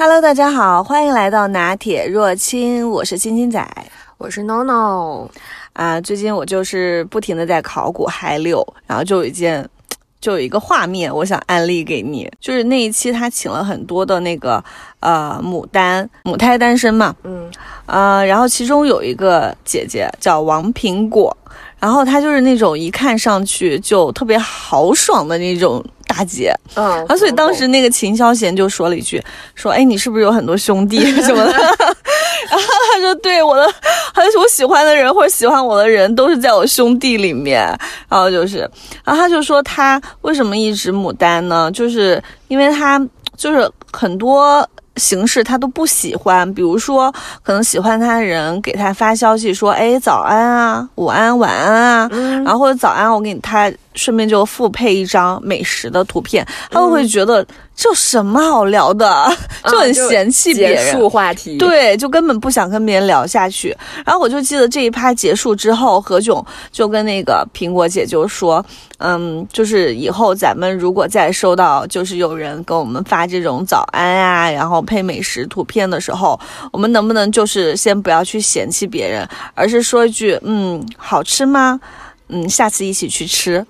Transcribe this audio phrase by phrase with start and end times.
[0.00, 3.68] Hello，大家好，欢迎来到拿铁若清，我是青青仔，
[4.16, 5.28] 我是 NONO
[5.72, 6.00] 啊。
[6.00, 9.68] 最近我就是不停的在考古嗨六，然后就有一件，
[10.22, 14.62] 就有一个画面，我想安利给你，就是那一期他请了很多的那个
[15.00, 17.50] 呃牡丹母胎单身嘛，嗯，
[17.86, 21.36] 呃，然后其中有一个姐姐叫王苹果，
[21.78, 25.84] 然后她就是那种一看上去就特别豪爽的那种。
[26.10, 29.22] 大姐，嗯，啊，所以当时那个秦霄贤就说了一句，
[29.54, 31.52] 说，哎，你是不是有很多兄弟 什么的？
[32.48, 33.70] 然后他说，对，我的，
[34.14, 37.60] 还是我喜欢的人或者喜欢我的人都是在我兄弟里面。
[38.08, 38.68] 然后就是，
[39.04, 41.70] 然后他就说他为什么一直牡丹呢？
[41.72, 42.98] 就是因为他
[43.36, 44.66] 就是很多。
[44.98, 47.12] 形式他都不喜欢，比如说
[47.42, 52.08] 可能喜欢他的人给他发消息说，哎，早安啊，午安，晚安啊，
[52.44, 57.46] 然后或者早安，我给你，他顺便就附配一张美食的图片，他们会觉得。
[57.80, 59.32] 这有什么好聊的？
[59.70, 61.56] 就很嫌弃别人，结束话题。
[61.58, 63.68] 对，就根本不想跟别人聊下去。
[64.04, 68.64] 然后我就记得这一趴结束之后，何炅就跟那个苹果姐就说
[68.98, 76.36] ：“嗯，就是以后咱们如果再收到就是有人跟我们发这种早安啊，然后配美食图片的时候，
[76.72, 79.24] 我们能不能就是先不要去嫌弃别人，
[79.54, 81.78] 而是说一句嗯，好吃吗？
[82.26, 83.64] 嗯，下次一起去吃。”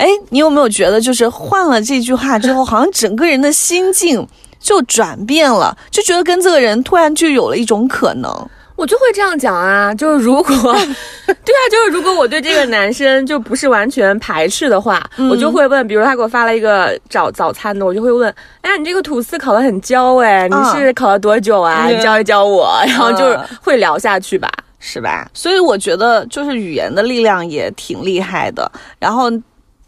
[0.00, 4.26] 哎，你有没有觉得，就是换了这句话之后，好像整个人的心境
[4.58, 8.48] 就转变了，就觉得跟这个人突然就有了一种可能。
[8.76, 21.88] 我就会这样讲啊，就是如果， 对啊，就是如果我对这个男生就不是完全排斥的话，我就会问，比如他给我发了一个早早餐的，我就会问，哎呀，你这个吐司烤的很焦哎，你是烤了多久啊？
[21.90, 25.28] 你教一教我，然后就是会聊下去吧，是吧？
[25.34, 29.30] 所以我觉得就是语言的力量也挺厉害的，然后。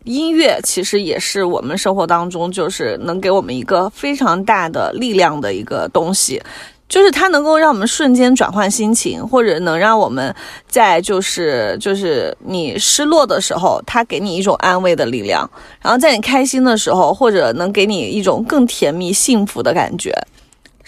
[0.05, 6.43] 音乐其实也是我们生活当中，就是能给我们一个非常大的力量的一个东西，
[6.89, 10.35] 就是它能够让我们瞬间转换心情，或者能让我们
[10.67, 15.49] 在就是就是你失落的时候，它给你一种安慰的力量；
[15.81, 20.13] 然后在你开心的时候，或者能给你一种更甜蜜幸福的感觉。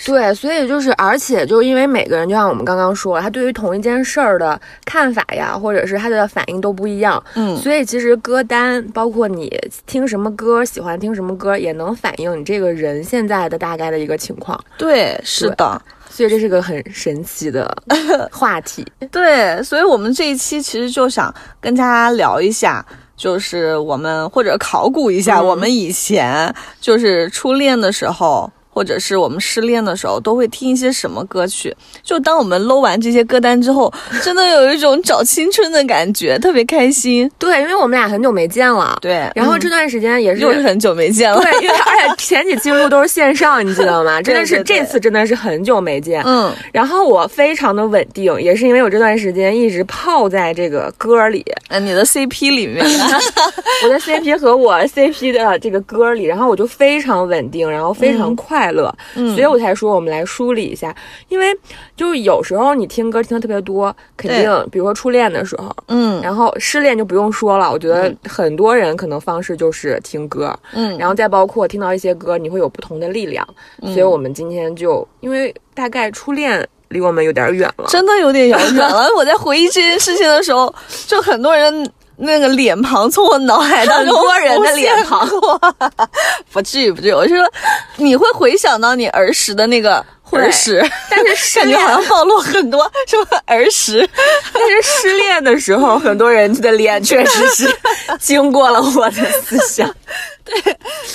[0.07, 7.23] 对，所以就是，而且就因为每个人，就像我们刚刚说，他对于同一件事儿的看法呀，或者是他的反应都不一样。
[7.35, 9.51] 嗯，所以其实歌单，包括你
[9.87, 14.59] 听什么歌，喜欢听什么歌，也能反映你这个人现在的大概的一个情况。
[14.77, 15.81] 对，是的。
[16.11, 17.77] 所以这是个很神奇的
[18.31, 18.87] 话题。
[19.11, 22.85] 对，所以我们这一期其实就想跟大家聊一下，
[23.17, 28.51] 就是我们或者考古一下我们以前就是初恋的时候。
[28.75, 31.75] 或者是我们失恋的时候都会听一些什么歌曲？
[32.03, 33.93] 就当我们搂完这些歌单之后，
[34.23, 37.31] 真的有一种找青春的感觉，特别开心。
[37.39, 38.99] 对，因为我们俩很久没见了。
[39.01, 41.41] 对，然后这段时间也是又是很久没见了。
[41.41, 44.21] 对，因为而且前几期录都是线上，你知道吗？
[44.23, 46.21] 真的是这次真的是很久没见。
[46.27, 46.53] 嗯。
[46.73, 52.85] 然后我非常的稳定，也是因为我这段时间一直泡在这个歌里，嗯，你的 CP 里面，
[53.85, 58.64] 我的 CP 和我 CP 的这个歌里，然后我就非常稳定，然后非常快。
[58.65, 60.95] 快乐，所以我才说我们来梳理一下，
[61.29, 61.55] 因为
[61.95, 73.47] 就是有时候你听歌听的特别多，肯定，比如说初恋的时候，嗯，然后失恋就不用说了，我觉得很多人可能方式就是听歌，嗯，然后再包括听到一些歌，你会有不同的力量，
[73.83, 79.09] 所以我们今天就因为大概初恋离我们有点远了，真的有点遥远了。
[79.15, 80.75] 我在回忆这件事情的时候，
[81.07, 81.93] 就很多人。
[82.17, 85.29] 那个脸庞从我脑海当中摸人的脸庞，
[86.53, 87.13] 不至于不至于。
[87.13, 87.51] 我是说，
[87.97, 93.27] 你会回想到你儿时的那个儿时，但是感觉好像暴露很多，什么？
[93.47, 94.09] 儿时，
[94.53, 97.77] 但是失恋的时候，很多人的脸确实是
[98.21, 99.93] 经过了我的思想。
[100.45, 100.55] 对，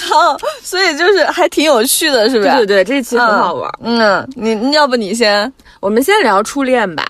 [0.10, 2.50] 好，所以就是还挺有趣的，是不是？
[2.58, 3.72] 对对，这期很好玩。
[3.84, 7.06] 嗯，你要不你先，我们先聊初恋吧。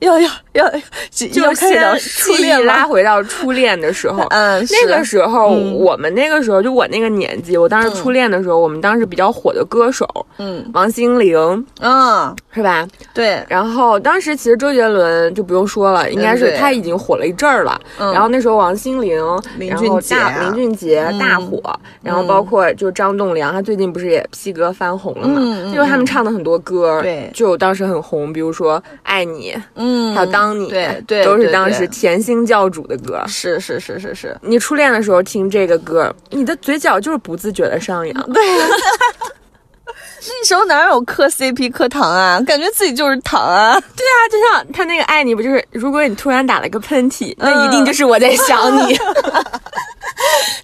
[0.00, 0.70] 要要要，
[1.10, 10.06] 就先初恋拉回到初恋的时候，嗯，那个时候我们那个时候就我那个年纪，我当时初恋的时候，我们当时比较火的歌手，
[10.38, 12.86] 嗯，王心凌，嗯，是吧？
[13.12, 13.42] 对。
[13.48, 17.80] 然后当时其实周杰伦就不用说了，应该是他已经火了一阵儿了。
[17.98, 19.20] 然后那时候王心凌，
[19.58, 21.60] 林俊杰，林俊杰大火，
[22.02, 25.72] 然后包括就张栋梁，他最近不是也 P 歌翻红了嘛？
[25.74, 29.56] 就是他们唱的很多歌，对，就当时很红，比如说爱你。
[29.88, 33.22] 嗯，还有当你，对对，都是当时甜心教主的歌。
[33.26, 38.32] 是是是是是，你初恋的时候听这个歌，你的嘴角就是不自觉的上扬。
[38.32, 38.44] 对，
[40.26, 42.38] 那时候哪有磕 CP 磕糖啊？
[42.46, 43.80] 感觉自己就是糖啊。
[43.96, 48.94] 对啊，就像他那个爱你，不就是如果你突然打了个喷嚏，那一定就是我在想你。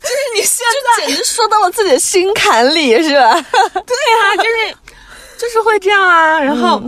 [0.05, 0.67] 就是你现
[0.99, 3.33] 在简直说到了自己的心坎里，是吧？
[3.33, 4.77] 对啊，就是。
[5.37, 6.41] 就是会这样啊。
[6.41, 6.81] 然后，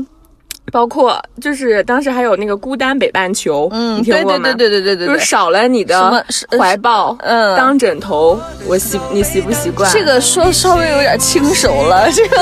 [0.72, 4.52] 包括就是当时还有那个孤单北半球，嗯，你听过吗？
[4.52, 6.24] 对对对对对对对，就是少了你的
[6.58, 9.90] 怀抱，嗯，当枕头，我习你习不习惯？
[9.92, 12.36] 这个说稍微有点轻熟了，这个。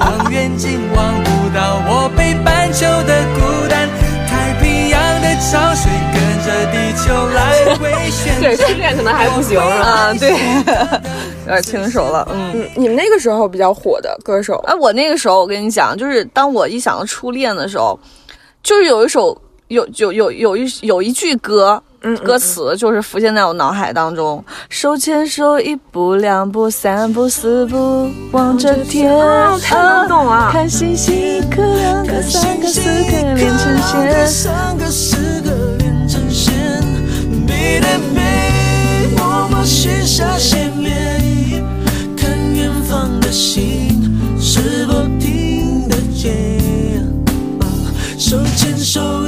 [0.00, 3.88] 望远镜望不到我北半球的孤单，
[4.28, 8.40] 太平洋的潮水跟着地球来回旋。
[8.40, 10.36] 对，初恋可能还不行啊， 对，有
[11.50, 12.26] 点轻熟了。
[12.32, 17.98] 嗯，你们那个时候比较火的歌手，哎，我那个时候我跟你讲，就是当我一想到初恋的时候，
[18.62, 19.36] 就是有一首
[19.68, 21.82] 有有有有一有一句歌。
[22.02, 24.42] 嗯，歌词就是浮现在我脑海当中。
[24.70, 29.12] 手牵手，一步两步三步四步，望着天，
[29.60, 30.48] 太能懂了。
[30.50, 36.54] 看星星，一颗两颗三颗四颗连成线，三个四个连成线。
[37.46, 41.19] 背对背，默默许下心愿，
[43.30, 46.58] 心是否听得见。
[48.18, 49.19] 手牵手，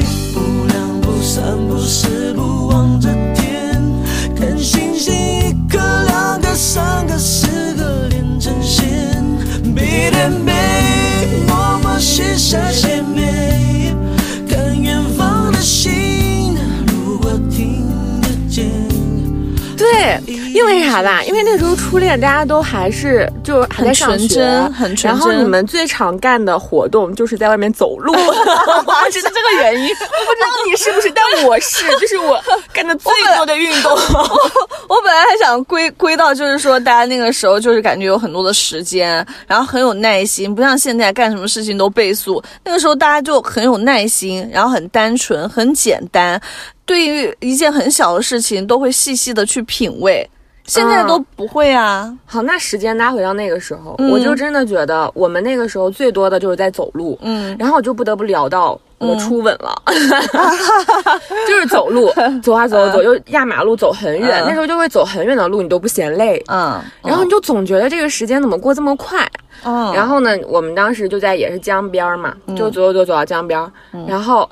[20.54, 21.22] 因为啥吧？
[21.25, 24.44] 因为那时候初恋，大家都还是就还在上学，
[24.75, 25.10] 很纯真。
[25.10, 28.12] 然后你们最常干的活动就是在外面走路，
[29.10, 29.88] 是这个原因。
[29.88, 32.40] 我不知道你是不是，但我是，就是我
[32.72, 33.93] 干的最多的运动。
[34.88, 42.43] 我本来还想归归到，就是说大家那个时候就是感觉有很多的时间，然后很有耐心，不像现在干什么事情都倍速。
[42.64, 46.40] 那个时候大家就很有耐心，然后很单纯，很简单。
[46.84, 50.28] 对于一件很小的事情，都会细细的去品味。
[50.64, 52.17] 现在都不会啊。
[52.25, 57.19] 好，那时间拉回到那个时候，我就真的觉得我们那个时候最多的就是在走路。
[57.23, 59.75] 嗯，然后我就不得不聊到我初吻了，
[61.49, 62.12] 就是走路，
[62.43, 66.43] 走啊走走，又压马路走很远，那时候就会走很远的路，你都不嫌累。
[66.47, 69.29] 嗯，然后你就总觉得这个时间怎么过这么快。
[69.64, 73.73] 嗯，然后呢，我们当时就在也是江边嘛，就走走走走到江边，
[74.06, 74.49] 然后。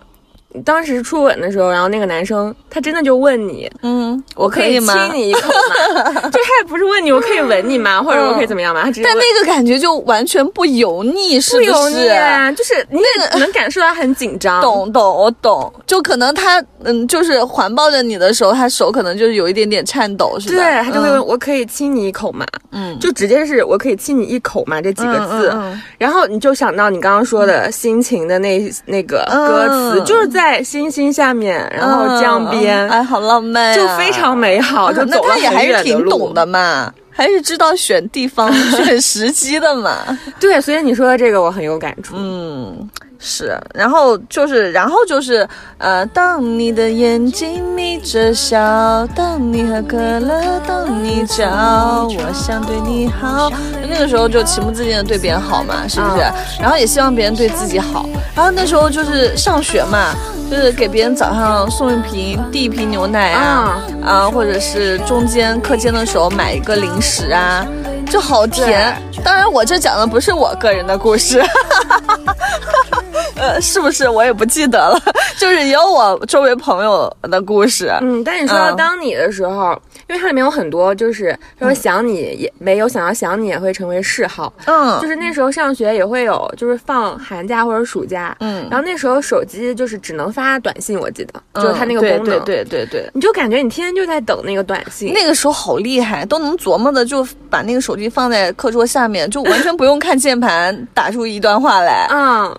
[0.64, 5.48] 当时初吻的时候，然后那个男生他真的就问你，嗯，我可以亲你一口
[6.04, 6.12] 吗？
[6.30, 8.02] 就他也不是问你，我可以吻你吗？
[8.02, 8.82] 或者我可以怎么样吗？
[8.84, 11.70] 他但那个感觉就完全不油腻，是不是？
[11.70, 12.08] 不油腻，
[12.56, 14.60] 就是那个能感受到很紧张。
[14.60, 15.72] 懂懂，我懂。
[15.86, 20.54] 就可能他嗯，就是环抱着你的时候，他手可能就是有一点点颤抖，是吧？
[20.56, 22.44] 对，他就会问我可以亲你一口吗？
[22.72, 24.82] 嗯，就直接是我可以亲你一口吗？
[24.82, 25.54] 这几个字，
[25.96, 30.39] 然后你就想到你刚刚说的心情的那那个歌词，就是在。
[30.40, 34.90] 在星星下面，然后江边，哎，好浪漫，就非常美好。
[34.90, 39.98] 就走了也还是挺懂的嘛，还是知道选地方、 选时机的嘛。
[40.40, 42.14] 对，所以你说的这个我很有感触。
[42.16, 42.88] 嗯。
[43.22, 45.46] 是，然后就是，然后就是，
[45.76, 48.58] 呃，当你的眼睛眯着笑，
[49.14, 51.46] 当你喝可乐，当你叫，
[52.08, 53.52] 我想对你好。
[53.86, 56.22] 那个时候就情不自禁的对别人好嘛，是不是？
[56.58, 58.06] 然后也希望别人对自己好。
[58.34, 60.14] 然后那时候就是上学嘛，
[60.50, 67.66] 就是给别人早上送一瓶、递一瓶牛奶啊，啊，或者是中间课间的时候买一个零食啊。
[68.10, 71.40] 就好甜，当然我这讲的不是我个人的故事，
[73.36, 75.00] 呃，是不是我也不记得了，
[75.38, 77.90] 就是有我周围朋友的故事。
[78.00, 84.52] 嗯，但你说到当你的时候，因为它里面有很多，就是说想你也没有想要想你也会成为嗜好。
[84.66, 88.36] 嗯，就是那时候上学也会有，就是放寒假或者暑假。
[88.40, 92.44] 嗯，然后那时候手机就是只能发短信，我记得就是它那个功能。
[92.44, 95.12] 对对对对，你就感觉你天天就在等那个短信。
[95.12, 98.08] 那个时候好厉害，都能琢磨的就把那个手机。
[98.08, 102.06] 放在课桌下面，就完全不用看键盘，打出一段话来。
[102.10, 102.58] 嗯，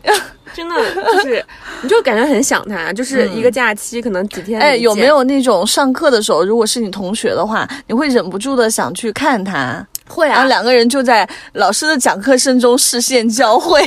[0.53, 1.45] 真的就是，
[1.81, 4.59] 你就感觉很想他，就是一个假期，可能几天。
[4.61, 9.85] 哎，有没有那种上课的时候，如果是你同学的话，你会忍不住的想去看他？
[10.07, 13.81] 会啊，然后两个人就在老师的讲课声中视线交汇，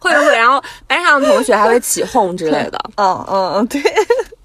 [0.00, 0.34] 会不会？
[0.34, 2.78] 然后班上的同学还会起哄之类的。
[2.96, 3.82] 嗯嗯嗯，对。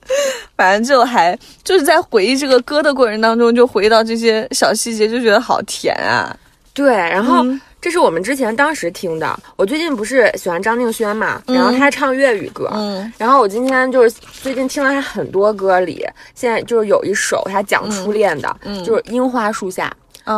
[0.56, 6.36] 反正就还就是在回忆这个歌的过程当中，就回忆到这些小细节，就觉得好甜啊。
[6.74, 7.44] 对，然后
[7.82, 9.40] 这是我们之前当时听的。
[9.56, 12.70] 我最近不是喜欢张敬轩嘛，然后他唱粤语歌，
[13.18, 14.12] 然后我今天就是
[14.44, 19.92] 最近听了他很多歌里，现在就是有一首他讲初恋的，就是《樱花树下》，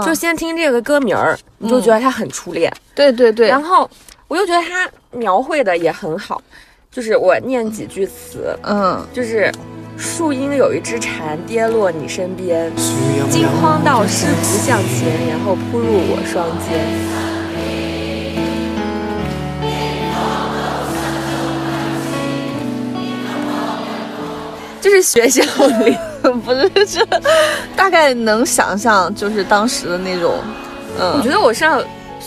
[0.06, 2.72] 就先听这个歌名儿，你就觉得他很初恋。
[2.96, 3.90] 对对对，然后
[4.30, 6.42] 我又觉得他描绘的也很好。
[6.92, 9.52] 就是我念几句词，嗯，就是
[9.96, 12.72] 树荫有一只蝉跌落你身边，
[13.30, 16.84] 惊慌到失足向前，然后扑入我双肩。
[24.82, 25.44] 就是学校
[25.86, 25.96] 里，
[26.44, 27.06] 不是这，
[27.76, 30.40] 大概能想象就是当时的那种，
[31.00, 31.80] 嗯，我觉得我上。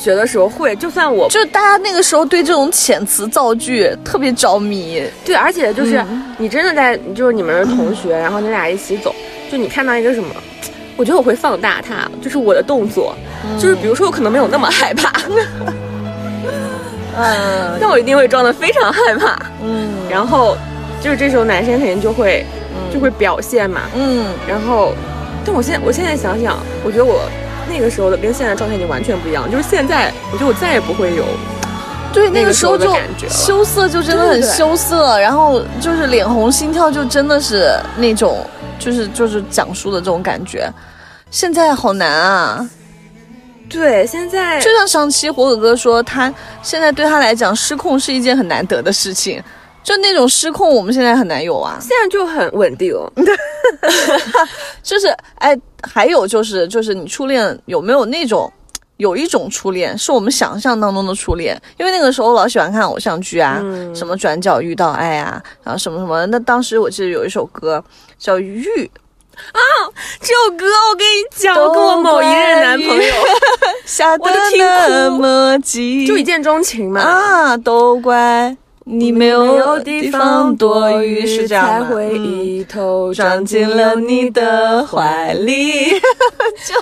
[0.03, 6.05] 学的时候会，就算我就大家那个时候对这种遣词造句特别着迷，对，而且就是
[6.39, 9.15] 你真的在，就是你们是同学，然后你俩一起走，
[9.51, 10.35] 就你看到一个什么，
[10.99, 13.15] 我觉得我会放大它，就是我的动作，
[13.61, 15.13] 就是比如说我可能没有那么害怕，
[17.17, 19.91] 嗯但我一定会装的非常害怕，嗯。
[20.11, 20.57] 然后
[21.01, 22.45] 就是这时候男生肯定就会
[22.93, 24.95] 就会表现嘛，嗯，然后，
[25.45, 27.21] 但我现在我现在想想，我觉得我
[27.69, 31.25] 那个时候的跟现在状态已经完全不一样，就是现在我觉得我再也不会有
[32.12, 32.95] 对，那个个时候就
[33.28, 38.47] 羞涩，就真的很羞涩，然后就是脸红心跳，就真的是那种
[38.78, 40.71] 就是就是讲述的这种感觉。
[41.31, 42.69] 现在好难啊！
[43.71, 46.31] 对现在就像上期火火哥说，他
[46.62, 49.42] 现在对他来讲，失控是一件很难得的事情。
[49.83, 51.79] 就那种失控，我们现在很难有啊。
[51.81, 52.95] 现在就很稳定，
[54.83, 58.53] 就是哎，还有就是就是你初恋有没有那种？
[58.99, 63.93] 有一种初恋是我们想象当中的初恋，因为那个时候老喜欢看偶像剧啊，嗯。
[63.97, 66.25] 什么转角遇到爱啊，然后什么什么。
[66.27, 67.83] 那当时我记得有一首歌
[68.17, 68.62] 叫《玉》，
[70.21, 73.15] 这首歌我跟你讲，我跟我某一任男朋友。
[73.85, 75.19] 下 得我都听那哭。
[75.19, 81.47] 么急，就一见钟情嘛，啊，都怪你没有地地方躲雨？
[81.47, 85.91] 才会嗯一头撞进了你的怀里。
[86.67, 86.75] 就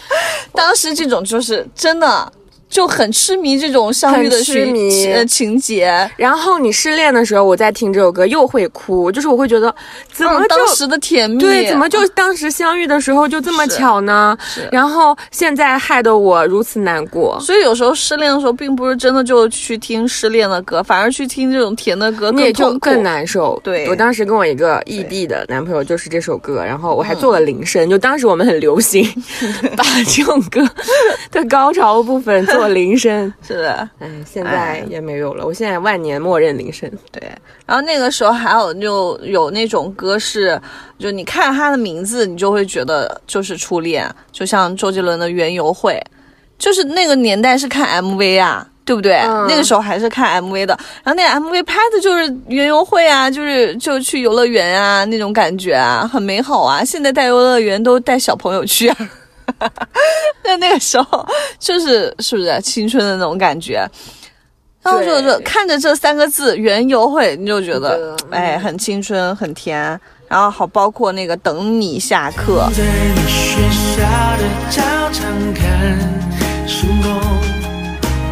[0.52, 2.33] 当时这种就是真的
[2.71, 6.11] 就很痴迷这种相遇的很痴情迷呃情节。
[6.17, 9.75] 然后你失恋的时候，我在听这首歌又会哭，就是我会觉得
[10.12, 14.39] 怎么嗯，当时的甜蜜，对，怎么就当时相遇的时候就这么巧呢？
[14.71, 17.37] 然后现在害得我如此难过。
[17.41, 23.00] 所以有时候失恋的时候，并不是真的就去听失恋的歌，反而去听这种甜的歌你也就更。
[23.00, 23.59] 难受。
[23.65, 29.03] 对我当时跟我一个异地的男朋友就是这首歌，然后我还做了铃声，就当时我们很流行
[29.75, 30.61] 把这种歌
[31.31, 33.33] 的高潮部分做铃声。
[33.47, 36.90] 是的，哎，现在也没有了，我现在万年默认铃声。
[37.11, 37.23] 对。
[37.67, 40.61] 然后那个时候还有就有那种歌是，
[40.99, 45.95] 就你看他的名字，你就会觉得就是初恋，就像周杰伦的《园游会》，
[46.59, 48.67] 就是那个年代是看 MV 啊。
[48.83, 49.19] 对不对？
[49.19, 56.83] 嗯那个时候还是看 MV 的，然后那个 MV 拍的就是园游会啊，就是就去游乐园啊那种感觉啊，很美好啊。
[56.85, 58.97] 现在带游乐园都带小朋友去啊，
[60.45, 61.26] 那那个时候
[61.59, 63.87] 就是是不是青春的那种感觉？
[64.83, 69.78] 然后就对就看着这三个字“园游会”，你就觉得哎，很青春，很甜。
[70.26, 73.61] 然后好，包括那个等你下课，在你学
[73.97, 74.02] 校
[74.38, 74.80] 的操
[75.12, 75.99] 场看
[76.66, 77.12] 星空，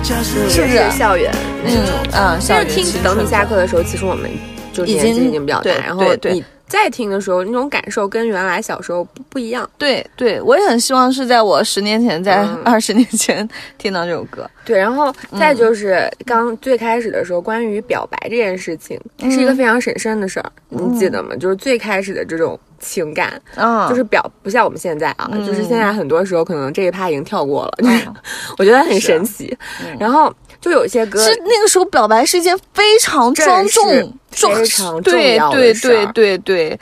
[0.03, 1.31] 教室是不是校园
[1.63, 1.85] 那种？
[2.13, 4.31] 嗯啊，校但是听园青等你下课的时候，其实我们
[4.73, 9.69] 就已年纪经已经比较大，然后对对你再听的时候，那种感受跟原来小时候不不一样。
[9.79, 13.49] 对对，我也很希望是在我十年前，在嗯 二十年前
[13.79, 14.49] 听到这首歌。
[14.65, 21.35] 对，然后嗯再就是刚最开始的时候，关于表白这件事情，它是一个非常神圣的事儿，你记得吗？
[21.37, 28.15] 就是最开始的这种情感，啊，就是表不像我们现在啊，嗯就是现在很多时候可能这一趴已经跳过了，就是嗯
[28.59, 29.57] 我觉得很神奇。
[29.99, 36.81] 然后就有一些歌，其实那个时候表白是一件非常庄重非常重对要的对事儿对对对，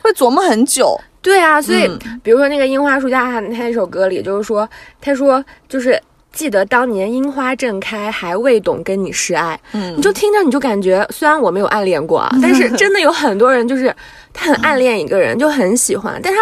[0.00, 0.98] 会琢磨很久。
[1.20, 4.66] 对啊，所以、嗯比如说那个樱花树下，他他那首歌里就是说，
[5.00, 6.00] 他说就是
[6.32, 9.58] 记得当年樱花正开，还未懂跟你示爱。
[9.72, 13.94] 嗯你就听着你就感觉，虽然我没有暗恋过啊， 但是真的有很多人就是
[14.32, 16.38] 他很暗恋一个人，就很喜欢，但他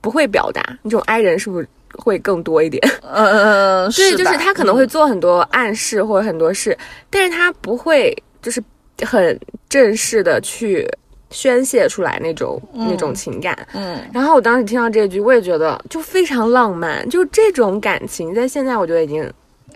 [0.00, 0.62] 不会表达。
[0.84, 1.68] 这种 I 人是不是
[1.98, 2.82] 会更多一点？
[3.02, 6.76] 嗯， 对，就是他可能会做很多暗示或者很多事，
[7.08, 8.62] 但是他不会就是
[9.06, 10.88] 很正式的去
[11.30, 13.56] 宣泄出来那种、那种情感。
[13.74, 19.30] 嗯然后我当时听到这句，我也觉得就非常浪漫，就这种感情在现在我觉得已经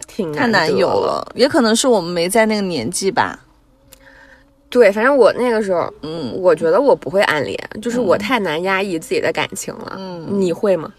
[0.07, 3.39] 挺太难有了，也可能是我们没在那个年纪吧。
[4.69, 9.95] 对，反正我那个时候，嗯我觉得我不会暗恋，就是我太难压抑自己的感情了。
[9.97, 10.93] 嗯，你会吗？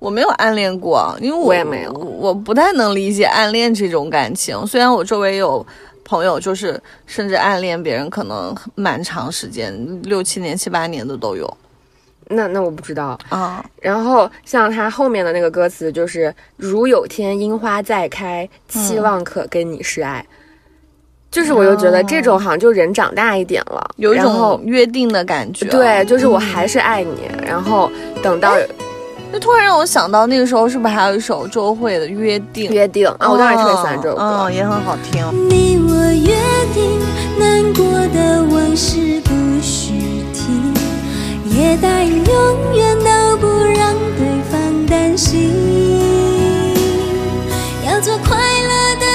[0.00, 4.66] 我没有暗恋过，因为我我也没有我不太能理解暗恋这种感情。
[4.66, 5.64] 虽然我周围有
[6.04, 11.56] 朋友，就是甚至暗恋别人，可能蛮长时间，六七年、七八年的都有
[12.32, 13.18] 那那我不知道。
[13.28, 13.64] 啊。
[13.80, 20.24] 然后像他后面的那个歌词，就是“如有天樱花再开，期望可跟你示爱”
[21.30, 25.66] 就是我就觉得这种好像就人长大一点了，有一种约定的感觉。
[25.66, 27.30] 对，就是我还是爱你。
[27.44, 27.88] 然后
[28.20, 28.56] 等到
[29.32, 32.70] 那突然让我想到，那个时候是不是还有一首周慧的《约定》？
[32.72, 34.22] 约定啊，我当时特别喜欢这首歌。
[34.22, 35.24] 嗯，也很好听。
[35.48, 36.34] 你我约
[36.74, 36.98] 定，
[37.38, 39.30] 难过的往事不
[39.62, 40.72] 许提，
[41.56, 45.69] 也答应永远都不让对方担心，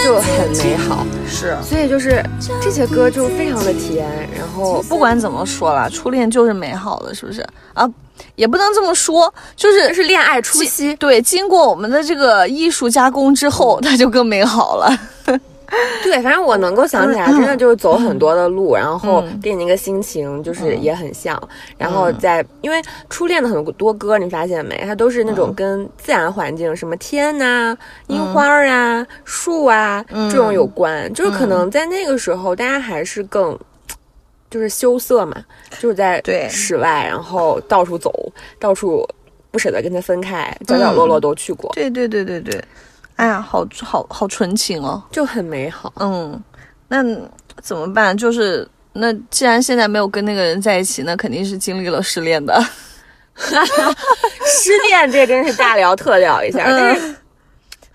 [0.06, 1.04] 就很美好。
[1.28, 1.58] 是。
[1.64, 2.24] 所以就是
[2.62, 4.08] 这些歌就非常的甜，
[4.38, 7.44] 然后不管怎么说啦，初恋就是美好的，是不是
[7.74, 7.90] 啊？
[8.36, 14.96] 也不能这么说，就是是恋爱初期，对，经过我们的这个艺术加工之后，它就更美好了。
[16.04, 19.40] 对，反正我能够想起来，真的就是走很多的路，然后嗯。
[19.42, 21.40] 跟你那个心情就是也很像，
[21.78, 24.78] 然后在因为初恋的很多歌，你发现没？
[24.86, 33.58] 它都是那种跟自然环境，什么天呐、樱花儿啊、树啊这种有关，就是可能在那个时候，大家还是更。
[34.48, 35.36] 就是羞涩嘛，
[35.80, 39.06] 就是在室外，然后到处走，到处
[39.52, 42.64] 不舍得跟他分开，角角落落都去过，对对对对对，
[43.16, 45.02] 哎呀，好好好纯情哦。
[45.12, 45.92] 就很美好。
[46.00, 46.42] 嗯，
[46.88, 47.04] 那
[47.62, 48.16] 怎么办？
[48.18, 52.62] 就是那既然现在没有跟那个人在一起，那肯定是经历了失恋的。
[53.38, 57.16] 失恋这真是大聊特聊一下，但是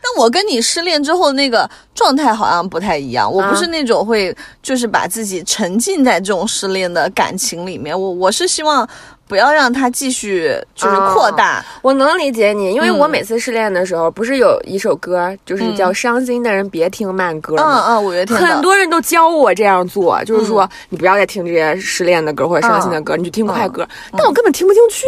[0.03, 8.87] 但我跟你失恋之后那个状态好像不太一样，我不是那种会就是把自己沉浸在这种失恋的感情里面，我我是希望
[9.31, 11.65] 不要让它继续就是扩大。
[11.83, 17.85] 我能理解你，因为嗯我每次失恋的时候，不是有一首歌，就是叫《伤心的人别听慢歌》嗯吗？
[17.91, 23.89] 嗯，五月天的很多人都教我这样做，就是说你不要再听这些失恋的歌或者伤心的歌，你就听快歌。
[24.11, 25.07] 但我根本听不进去。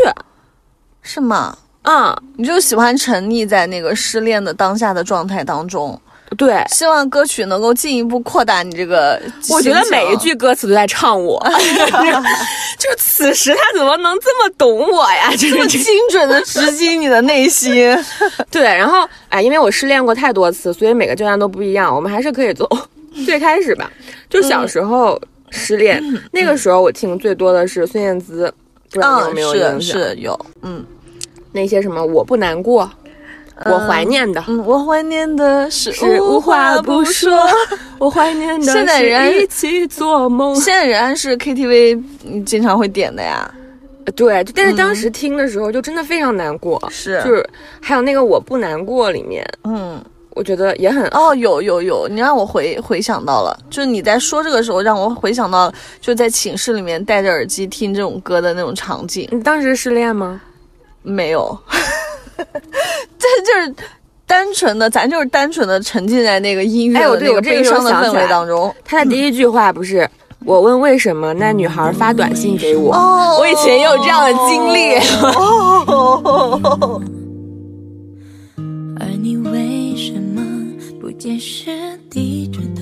[1.03, 1.59] 是吗？
[1.83, 6.01] 嗯，你就喜欢沉溺在那个失恋的当下的状态当中，
[6.37, 9.21] 对，希望歌曲能够进一步扩大你这个。
[9.51, 11.39] 我觉得每一句歌词都在唱我，
[12.79, 15.31] 就是此时他怎么能这么懂我呀？
[15.37, 17.73] 就 这么是精准的直击你的内心。
[18.51, 21.95] 对，然后哎，因为我失恋过太多次，所以每个阶段都不一样。
[21.95, 22.67] 我们还是可以从
[23.27, 23.91] 最开始吧，
[24.31, 28.53] 就小时候失恋，那个时候我听最多的是孙燕姿，
[28.91, 29.81] 不知道你有嗯，没有印象？
[29.81, 30.85] 是是有，嗯
[31.53, 32.91] 那些什么我不难过，
[33.67, 34.43] 我怀念的。
[34.49, 37.31] 嗯，我怀念的是是无话不说，
[37.99, 40.55] 我怀念的现在人是一起做梦。
[40.57, 43.51] 现在仍然是 KTV 嗯经常会点的呀。
[44.17, 47.49] 对，但是当时听的时候就真的非常难过，是就是
[47.81, 59.29] 还有那个我不难过里面，嗯，我觉得也很哦，有有有，你让我回回想到了，就是你在说这个时候，让我回想到就在寝室里面戴着耳机听这种歌的那种场景。
[59.31, 60.41] 你当时失恋吗？
[61.05, 61.57] 没有，
[63.19, 63.75] 这就是
[64.27, 68.75] 单纯的，咱就是单纯的沉浸在那个音乐哎我的那个对我这个悲伤的氛围当中。
[68.85, 70.09] 他的第一句话不是
[70.45, 74.99] 我问为什么那女孩发短信给我，哦我以前也有这样的经历。
[75.37, 77.01] 哦，
[78.99, 80.43] 而你为什么
[81.01, 81.71] 不解释，
[82.11, 82.82] 低着头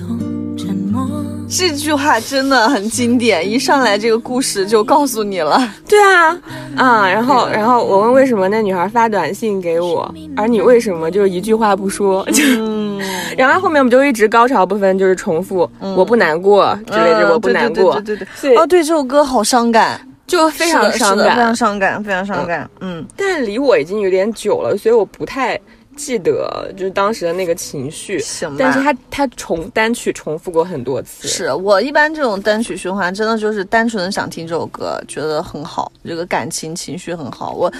[1.51, 5.61] 这句话真的很经典，一上来这个故事就告诉你了。
[5.85, 6.37] 对啊，
[6.77, 12.23] 啊，然后然后我问为什么那女孩发短信给我，而你为什么就一句话不说？
[12.31, 13.01] 就嗯，
[13.37, 18.55] 然后后面我们就一直高潮部分就是重复，我不难过之类的，我不难过，嗯对对对对对对。
[18.55, 21.53] 哦，对，这首歌好伤感，就非常伤感非常。
[21.55, 22.69] 伤感，非常伤感。
[22.79, 25.59] 嗯，但离我已经有点久了，所以我不太
[26.01, 28.19] 记得就是当时的那个情绪。
[28.19, 28.55] 行。
[28.57, 37.53] 但是他他重单曲重复过很多次，是我一般这种单曲循环，真的就是单纯的想听这首歌，觉得很好，这个感情情绪很好。
[37.53, 37.71] 我，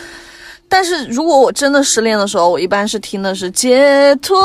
[0.74, 4.42] 但是如果我真的失恋的时候，我一般是听的是解脱，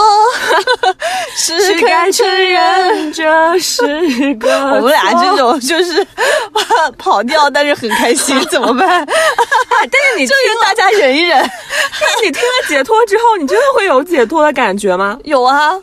[1.38, 3.12] 是该承认。
[3.12, 6.04] 这是个我们俩这种就是
[6.98, 9.06] 跑调，但是很开心，怎么办？
[9.06, 11.38] 但是你就让大家忍一忍。
[12.00, 15.16] 但是你听了解脱之后，你真的会有解脱的感觉吗？
[15.22, 15.78] 有啊，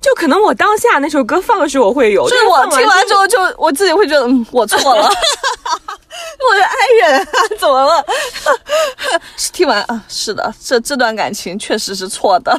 [0.00, 5.08] 就可能我当下那首歌放的时候我会有，就是我听完之后就我自己会觉得，嗯，我错了，
[6.50, 7.26] 我的爱人啊，
[7.58, 8.04] 怎么了？
[9.52, 12.58] 听完啊，是的，这这段感情确实是错的，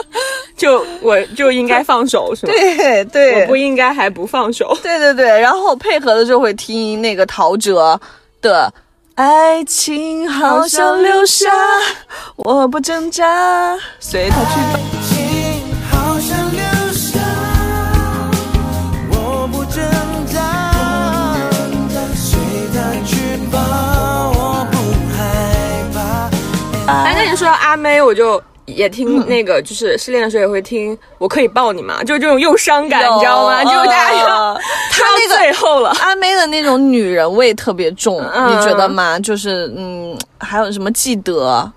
[0.56, 2.52] 就我就应该放手是吗？
[2.52, 4.76] 对对我不应该还不放手。
[4.82, 7.98] 对对对，然后配合的就会听那个陶喆
[8.40, 8.72] 的。
[9.14, 11.50] 爱情好像流沙，
[12.36, 14.97] 我不挣扎，随它去吧。
[27.68, 33.62] 阿妹，我就也听那个，就是失恋的时候也会听《我可以抱你吗》， 就是这种又伤感，你知道吗？
[33.62, 35.90] 就大家那个最后了。
[36.00, 39.18] 阿妹的那种女人味特别重，嗯你觉得吗？
[39.20, 41.70] 就是嗯，还有什么记得？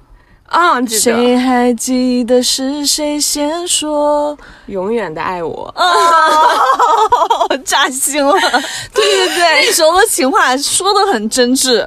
[0.47, 4.37] 啊，记得谁还记得是谁先说？
[4.67, 5.73] 永远的爱我。
[5.77, 8.33] 哦， 扎心了。
[8.93, 11.85] 对对对，那时候的情话说的很真挚，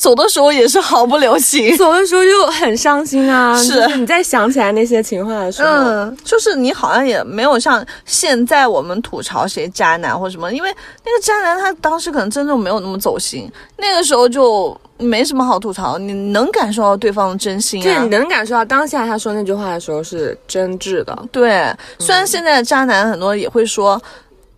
[0.00, 1.76] 走的时候也是毫不留情。
[1.76, 3.54] 走的时候就很伤心啊。
[3.62, 18.08] 是就是你在想起来那些情话的时候，嗯，就是你好像也没有像现在我们吐槽谁渣男或什么，因为那个渣男他当时可能真正没有那么走心，那个时候就没什么好吐槽，你能感受到对方的真心啊就你。
[18.08, 21.14] 能感受到当下他说那句话的时候是真挚的。
[21.30, 24.00] 对，虽然现在的渣男很多也会说。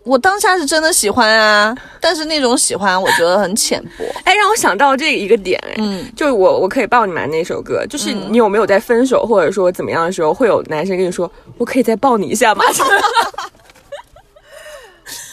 [0.04, 4.04] 我当下是真的喜欢啊，但是那种喜欢我觉得很浅薄。
[4.24, 12.64] 哎，让我想到这一个点，哎，嗯，就是我我可以抱你吗那首歌，就是你有没有在分手或者说怎么样的时候，会有男生跟你说我可以再抱你一下吗？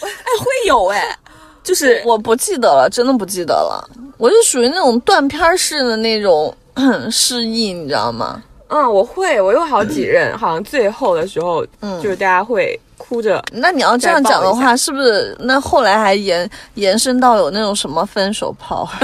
[0.02, 0.08] 哎，
[0.40, 1.18] 会有哎，
[1.64, 3.90] 就是我不记得了，真的不记得了。
[4.18, 6.56] 我是属于那种断片式的那种
[7.12, 8.44] 示意，你知道吗？
[8.70, 18.88] 嗯，我会，我有好几任， 好像最后的时候，嗯就是大家会哭着，那你要这样讲的话，是不是那后来还延延伸到有那种什么分手炮？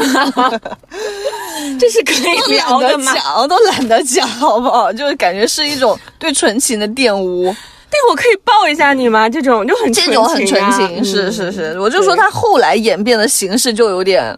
[1.79, 3.13] 这是可以聊的吗？
[3.15, 4.91] 讲，都懒得讲，好不好？
[4.93, 7.45] 就是感觉是一种对纯情的玷污，
[7.89, 9.27] 但我可以抱一下你吗？
[9.29, 11.79] 这种就很这种很纯啊情，是嗯是是。
[11.79, 14.37] 我就说他后来演变的形式就有点，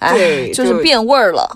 [0.00, 1.48] 哎，就是变味儿了，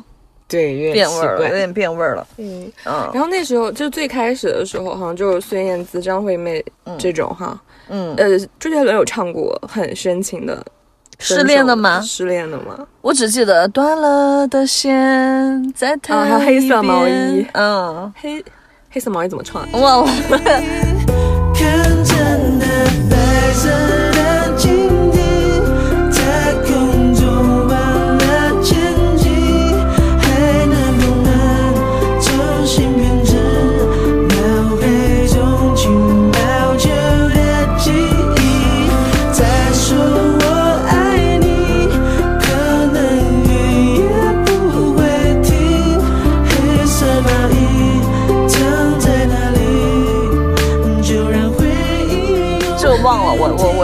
[0.46, 2.26] 对，有点变味儿了，有点变味儿了。
[2.36, 6.64] 嗯，嗯然后那时候就最开始的时候，好像就是孙燕姿、张惠妹
[6.98, 10.64] 这种哈，嗯，呃，周杰伦有唱过很深情的。
[11.20, 12.86] 失恋的吗失恋的吗？
[13.00, 18.44] 我只记得断了的线在他啊还有黑色毛衣嗯，黑
[18.90, 19.66] 黑色毛衣怎么唱？
[19.72, 20.10] 忘了。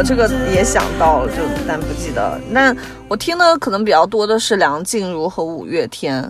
[0.01, 2.41] 我这个也想到了，就但不记得。
[2.49, 2.75] 那
[3.07, 6.27] 我听的可能比较多的是梁静茹和五月天，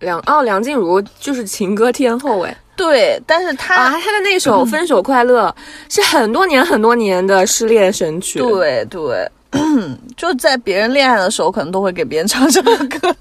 [0.00, 5.48] 梁哦，梁静茹就是情歌天后哎对，但是她、啊，她的那首《分手快乐》
[5.88, 9.26] 是很多年很多年的失恋神曲。，对对，
[10.18, 13.14] 就在别人恋爱的时候，可能都会给别人唱这首歌。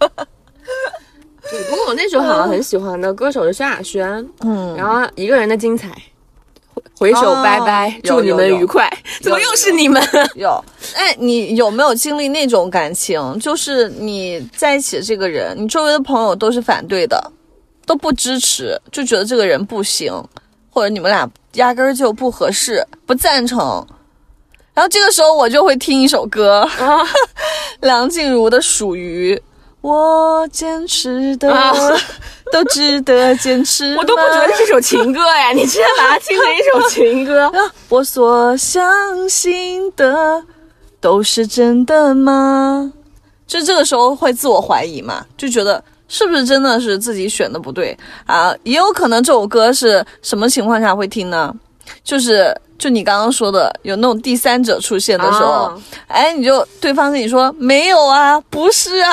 [1.49, 4.05] 对不过我那时候好像很喜欢的歌手是萧亚轩，
[4.41, 5.87] 嗯，然后一个人的精彩。
[6.97, 8.89] 回回首哦拜拜，有祝你们愉快。
[9.21, 10.01] 怎么又是你们？
[10.35, 10.63] 有，
[10.95, 13.39] 哎，你有没有经历那种感情？
[13.39, 17.31] 就是你在一起的这个人，你周围的朋友都是反对的，
[17.85, 20.11] 都不支持，就觉得这个人不行，
[20.69, 23.85] 或者你们俩压根儿就不合适，不赞成。
[24.73, 26.97] 然后这个时候我就会听一首歌，啊
[27.81, 29.35] 梁静茹的《属于》，
[29.83, 31.73] 我坚持的、啊
[32.53, 37.47] 都值得坚持， 我都不觉得是首情歌呀，你直接把它听成一首情歌。
[37.51, 37.51] 啊
[37.89, 40.41] 我所相信的
[41.01, 42.93] 都是真的吗？
[43.45, 48.55] 就这个时候会自我怀疑嘛，就觉得是不是真的是自己选的不对啊？
[48.63, 51.53] 也有可能这首歌是什么情况下会听呢？
[52.05, 59.09] 就是就你刚刚说的，有那种第三者出现的时候，啊哎，你就对方跟你说没有啊，不是啊，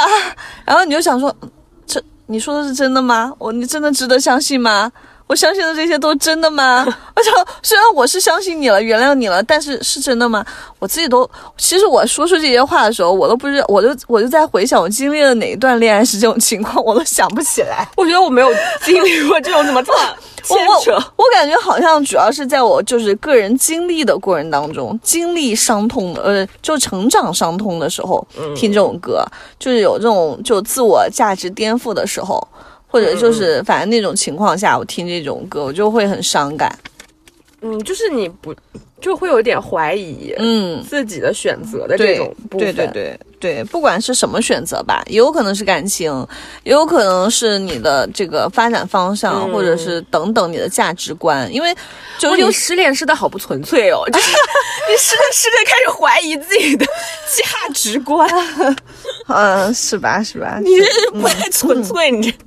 [0.64, 1.48] 然后你就想说，嗯
[1.86, 3.32] 这你说的是真的吗？
[3.38, 4.90] 我你真的值得相信吗？
[5.30, 6.84] 我相信的这些都真的吗？
[7.14, 10.44] 我想，虽然我是相信你了，原谅你了，但是是真的吗？
[10.80, 17.88] 我自己都，其实我说出这些话的时候，我都不知道，我就我就在回想我经历了哪一段恋爱是这种情况，我都想不起来。
[17.96, 18.48] 我觉得我没有
[18.82, 19.98] 经历过这种怎么这么
[20.50, 21.24] 我牵扯我。
[21.24, 29.24] 我感觉好像主要是在我就是个人经历的过程当中，经历伤痛的，呃，就成长伤痛的时候，听这种歌，
[29.60, 32.44] 就是有这种就自我价值颠覆的时候，
[32.90, 36.76] 或者就是反正那种情况下，我听这种歌，我就会很伤感。
[37.62, 38.54] 嗯，就是你不
[39.02, 42.58] 就会有一点怀疑嗯，自己的选择的这种部分。
[42.58, 46.10] 对对对对，不管是什么选择吧，也有可能是感情，
[46.64, 51.74] 也有可能是你的这个发展方向，嗯或者是等等你的价值观，因为
[52.18, 54.30] 就失恋失的好不纯粹哦，就是
[54.88, 58.26] 你失恋失恋开始怀疑自己的价值观，
[59.28, 60.22] 嗯，是吧？
[60.22, 60.58] 是吧？
[60.64, 62.38] 你这不太纯粹，你这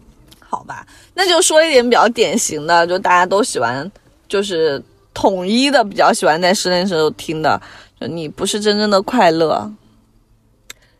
[1.14, 3.92] 那就说一点比较典型的，就大家都喜欢，
[4.28, 4.82] 就是
[5.14, 7.62] 统一的比较喜欢在失恋时候听的，
[8.00, 9.72] 就你不是真正的快乐，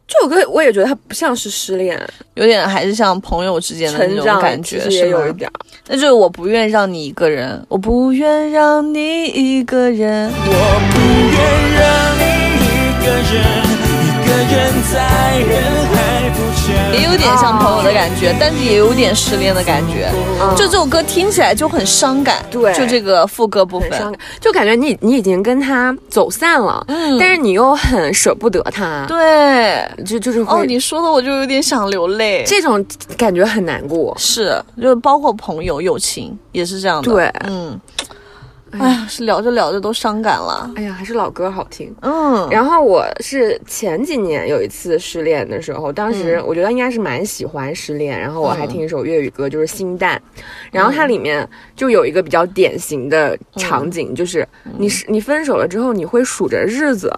[0.08, 2.00] 这首歌我也觉得它不像是失恋，
[2.36, 5.50] 有点还是像朋友之间的那种感觉，是吗有一点。
[5.88, 10.32] 那就是我不愿让你一个人，我不愿让你一个人。
[10.32, 10.44] 我
[10.92, 11.00] 不
[11.34, 11.42] 愿
[11.74, 12.24] 让你
[12.60, 12.70] 一
[13.04, 13.83] 个人，
[16.94, 20.10] 也有点像朋友的感觉，但是也有点失恋的感觉。
[20.56, 29.84] 就这首歌听起来就很伤感，对就这个副歌部分，伤感，就感觉你你已经跟他走散了，嗯但是你又很舍不得他，对。
[30.06, 32.44] 就就是会、哦，你说的我就有点想流泪。
[32.46, 32.84] 这种
[33.18, 34.16] 感觉很难过。
[34.18, 37.12] 是，就包括朋友、友情也是这样的。
[37.12, 37.80] 对嗯，
[38.80, 40.70] 哎呀，是聊着聊着都伤感了。
[40.76, 41.94] 哎呀，还是老歌好听。
[42.02, 50.22] 嗯，然后我是前几年有一次失恋的时候，当时嗯我觉得应该是蛮喜欢失恋，然后我还听一首粤语歌，就是《心淡》，
[50.72, 57.12] 然后它里面就有一个比较典型的场景，就是你是你分手了之后，你会数着日子。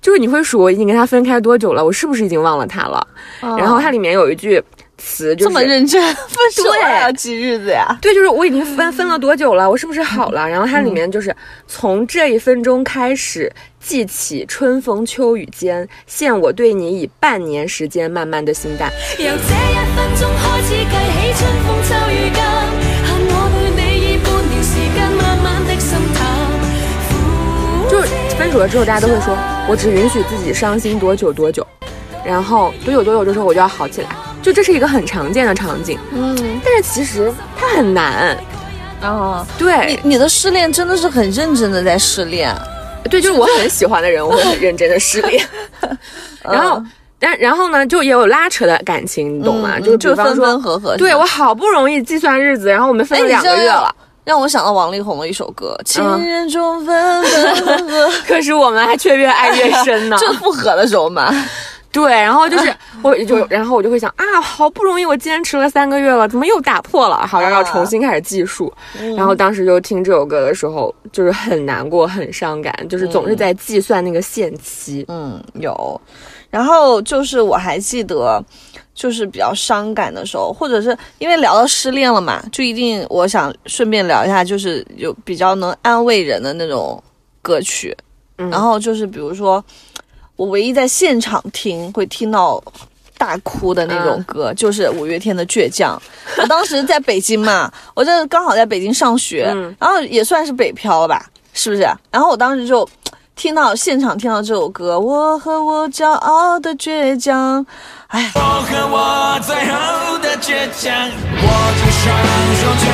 [0.00, 3.06] 就是你会数我已经跟他分开多久了，我是不是已经忘了他了？
[3.40, 4.62] 然后它里面有一句
[4.96, 7.96] 词就是这么认真， 分手要记日子呀？
[8.00, 10.48] 对，就是我已经分分了多久了，我是不是好了？
[10.48, 11.34] 然后它里面就是
[11.66, 18.90] 从这一分钟开始记起春风秋雨间，现我对你以半年时间慢慢的心淡。
[19.18, 19.36] 由这一
[19.96, 22.44] 分钟开始计起，春风秋雨间，
[23.04, 26.22] 限我對你以半年時間，慢慢的心淡。
[27.90, 29.36] 就是分手了之后，大家都会说，
[29.68, 31.66] 我只允许自己伤心多久多久，
[32.24, 34.08] 然后多久多久之後我就要好起來。
[34.44, 38.36] 就这是一个很常见的场景，嗯，但是其实它很难。
[39.00, 42.54] 啊，对你你的失恋真的是很认真的在失恋。
[43.10, 45.42] 对，就是我很 喜欢的人，我会很认真的失恋。
[46.44, 46.82] 然后，
[47.18, 49.76] 但然后呢，就也有拉扯的感情，你懂吗？
[49.76, 50.94] 嗯就就分分合合。
[50.96, 60.16] 对我好不容易计算日子，然后我们分了哎，两个月了，，让我想到王力宏的一首歌《情嗯人中分分合合》，可是我们还却越爱越深呢。
[60.18, 61.30] 就复合的时候嘛。
[61.94, 67.24] 对，然后就是 我就然后我就会想啊，好不容易我坚持了三个月了，怎么又打破了？
[67.24, 68.70] 好像要重新开始计数。
[69.16, 75.04] 然后当时就听这首歌的时候，就是很难过、很伤感，就是总是在计算那个限期。
[75.06, 76.00] 嗯，有。
[76.50, 78.44] 然后就是我还记得，
[78.92, 87.00] 就是比较伤感的时候，或者是因为聊到失恋了嘛，就一定我想顺便聊一下，就是有比较能安慰人的那种
[87.40, 87.96] 歌曲。
[88.38, 89.64] 嗯然后就是比如说，
[90.36, 92.62] 我唯一在现场听会听到。
[93.16, 95.96] 大哭的那种歌，就是五月天的《倔强》。
[96.42, 101.82] 我当时在北京嘛，我这刚好在北京上学，嗯然后也算是北漂吧，是不是？
[102.10, 102.86] 然后我当时就
[103.36, 107.64] 听到现场听到这首歌，我和我骄傲的倔强，
[108.08, 111.46] 哎，我和我最后的倔强，握
[111.78, 112.12] 住双
[112.58, 112.84] 手，绝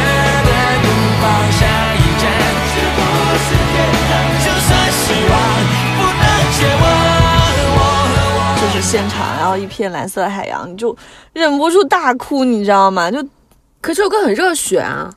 [0.44, 0.50] 对
[0.84, 0.86] 不
[1.18, 1.24] 放
[1.58, 1.60] 下
[1.96, 2.28] 一站。
[2.70, 3.00] 是不
[3.40, 3.74] 是天
[4.06, 4.10] 堂？
[4.44, 5.32] 就算失望，
[5.96, 6.22] 不能
[6.52, 6.99] 绝望。
[8.80, 10.96] 现场，然后一片蓝色海洋，你就
[11.32, 13.10] 忍不住大哭，你知道吗？
[13.10, 13.22] 就
[13.80, 15.10] 可这首歌很热血啊，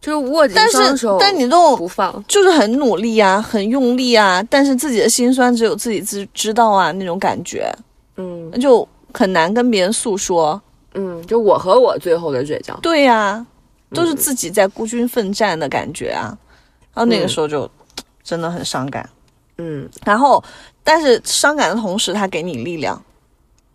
[0.00, 2.24] 就是握紧但是双手，但你这种不放。
[2.26, 7.72] 就是很努力啊，很用力啊，但是自己的心酸只有自己知知道啊，那种感觉
[8.16, 10.60] 嗯就很难跟别人诉说。
[10.94, 12.78] 嗯，就我和我最后的倔强。
[12.80, 13.44] 对呀、
[13.92, 16.36] 都是自己在孤军奋战的感觉啊。
[16.94, 17.68] 然后那个时候就、
[18.22, 19.08] 真的很伤感。
[19.58, 20.42] 嗯，然后，
[20.84, 23.02] 但是伤感的同时，他给你力量，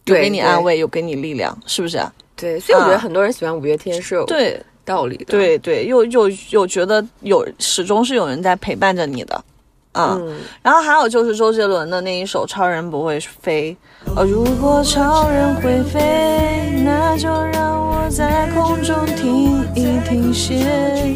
[0.06, 2.00] 有给你安慰，有给你力量，是不是？
[2.36, 9.44] 对，所以我觉得啊很多人喜欢五月天是有对道理的。，对对，又又又觉得有始终是有人在陪伴着你的。
[9.92, 13.76] 啊、嗯，然后还有就是周杰伦的那一首《超人不会飞》，
[14.16, 21.16] 哦，如果超人会飞，那就让我在空中停一停歇。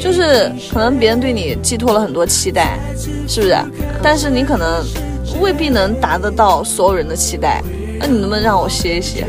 [0.00, 2.78] 就是可能别人对你寄托了很多期待，
[3.26, 3.56] 是不是？
[4.02, 4.84] 但是你可能
[5.40, 7.62] 未必能达得到所有人的期待，
[7.98, 9.26] 那你能不能让我歇一歇？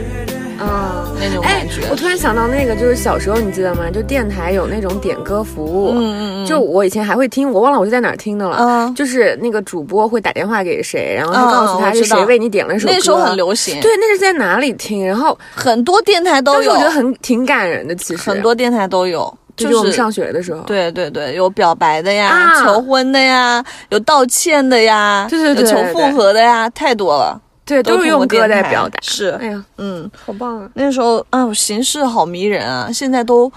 [0.60, 1.06] 嗯。
[1.22, 3.90] 那种哎感觉，，我突然想到那个，就是小时候你记得吗？
[3.92, 8.56] 就电台有那种点歌服务，嗯嗯嗯，就我以前还会听，我忘了我是在哪儿听的了。
[8.58, 12.94] 嗯就是那个主播会打电话给谁，然后他嗯告诉他是谁为你点了一首歌。
[12.94, 15.06] 那时候很流行，对，那是在哪里听？
[15.06, 20.62] 然后很多电台都有但是我觉，得很挺感人的，其实很多电台都有，就是我们上学的时候。
[20.64, 29.00] 对对对，有表白的呀，啊求婚的呀，有道歉的呀，对对对有求复合的呀，太多了，对，都是用歌电台在表达。
[29.02, 30.70] 是，哎呀，嗯，好棒啊！
[30.74, 33.52] 那时候啊，形式好迷人啊，现在都，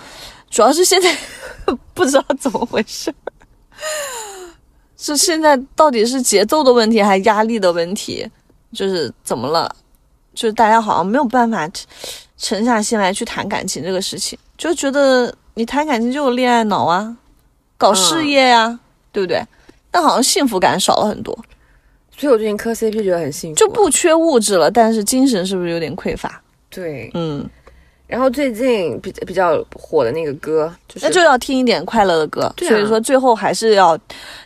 [0.50, 1.14] 主要是现在
[1.94, 3.14] 不知道怎么回事儿。
[4.96, 8.28] 是现在到底是节奏的问题还是压力的问题？
[8.72, 9.70] 就是怎么了？
[10.34, 11.86] 就是大家好像没有办法沉
[12.38, 17.16] 沉下心来去谈感情这个事情，就觉得你谈感情就有恋爱脑啊，
[17.76, 18.78] 搞事业呀、
[19.10, 19.42] 对不对？
[19.90, 21.36] 但好像幸福感少了很多，
[22.16, 26.40] 所以我最近磕 CP 觉得很幸福，就不缺物质了，但是精神是不是有点匮乏？
[26.70, 27.10] 对。
[27.12, 27.46] 嗯，
[28.06, 32.50] 然后最近比比较火的那个歌，就是那就要听一点快乐的歌。
[32.56, 33.98] 对啊所以说最后还是要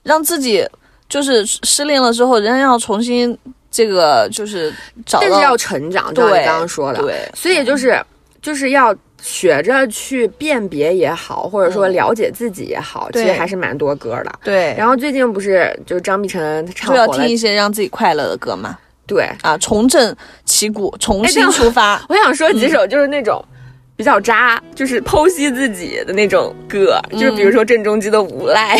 [0.02, 0.66] 让自己
[1.08, 3.36] 就是失恋了之后，仍然要重新
[3.70, 8.04] 这个就是找到但是要成长，就像对你刚刚说的，对，所以就是
[8.42, 8.92] 就是要
[9.28, 14.32] 学着去辨别也好，或者说了解自己也好，其实还是蛮多歌的。
[14.44, 18.78] 对，然后最近不是就是张碧晨唱火了就要听一，些让自己快乐的歌嘛。
[19.04, 22.00] 对，啊，重振旗鼓，重新出发。
[22.08, 23.44] 我想说几首就是那种。
[23.98, 28.76] 比较渣，就是剖析自己的那种歌，就是比如说郑中基的《无赖》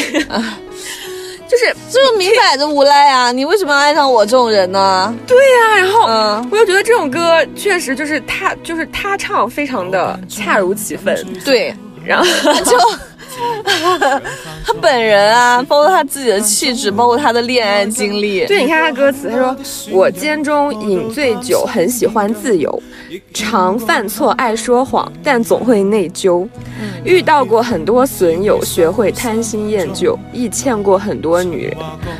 [1.48, 3.30] 就是这种明摆着无赖啊！
[3.30, 5.14] 你为什么要爱上我这种人呢？
[5.26, 12.24] 对呀、然后嗯，我又觉得这种歌确实就是他，就是他唱非常的恰如其分，对，然后
[12.64, 12.76] 就
[14.64, 19.56] 他本人啊，包括他自己的气质，包括他的恋爱经历，对，你看他歌词，他说
[19.92, 22.82] ：“我间中饮醉酒，很喜欢自由，
[23.32, 26.48] 常犯错，爱说谎，但总会内疚。
[27.04, 31.76] 遇到过很多损友，学会贪新厌旧，亦欠过很多女人，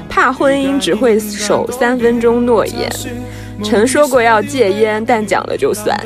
[0.08, 2.90] 怕婚姻只会守三分钟诺言。
[3.64, 5.98] 曾说过要戒烟，但讲了就算。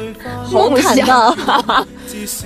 [0.45, 1.37] 好坦荡，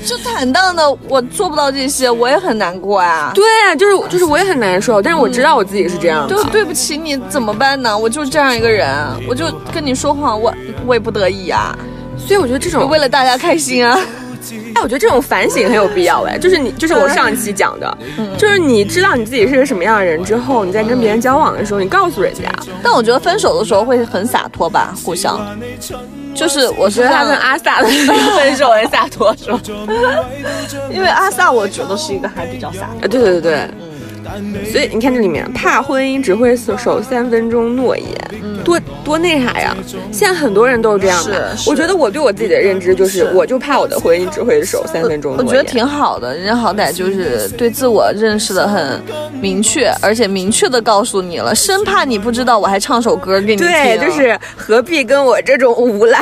[0.05, 3.33] 就坦荡的，我做不到这些，我也很难过啊。
[3.35, 6.35] 对啊，就是就是我也很难受，但是我知道我自己是这样的。
[6.35, 7.97] 就对不起你，怎么办呢？
[7.97, 8.94] 我就是这样一个人，
[9.29, 10.53] 我就跟你说谎，我
[10.87, 11.77] 我也不得已啊，
[12.18, 13.99] 所以我觉得这种为了大家开心啊。
[14.75, 17.97] 哎，我觉得这种反省很有必要哎，就是你，就是我上一期讲的，
[18.37, 22.42] 就是你知道你自己是个什么样的人之后，你在跟别人交往的时候，你告诉人家。
[22.83, 25.40] 但我觉得分手的时候会很洒脱吧，互相。
[26.35, 29.61] 就是我觉得他跟阿萨的分手很洒脱，是吧？
[30.90, 33.09] 因为阿萨我觉得是一个还比较洒脱。
[33.09, 33.70] 对，对对对对。
[34.70, 38.06] 所以你看这里面，怕婚姻只会守守三分钟诺言，
[38.64, 39.76] 多多那啥呀！
[40.10, 41.56] 现在很多人都是这样的。
[41.66, 45.46] 我觉得我对我自己的认知就是，我就怕我的婚姻只会守三分钟诺言。
[45.46, 49.00] 我觉得挺好的，人家好歹就是对自我认识的很
[49.40, 53.66] 明确，而且明确的告诉你了，生怕你不知道，我还唱首歌给你听。
[53.66, 56.20] 对，就是何必跟我这种无赖。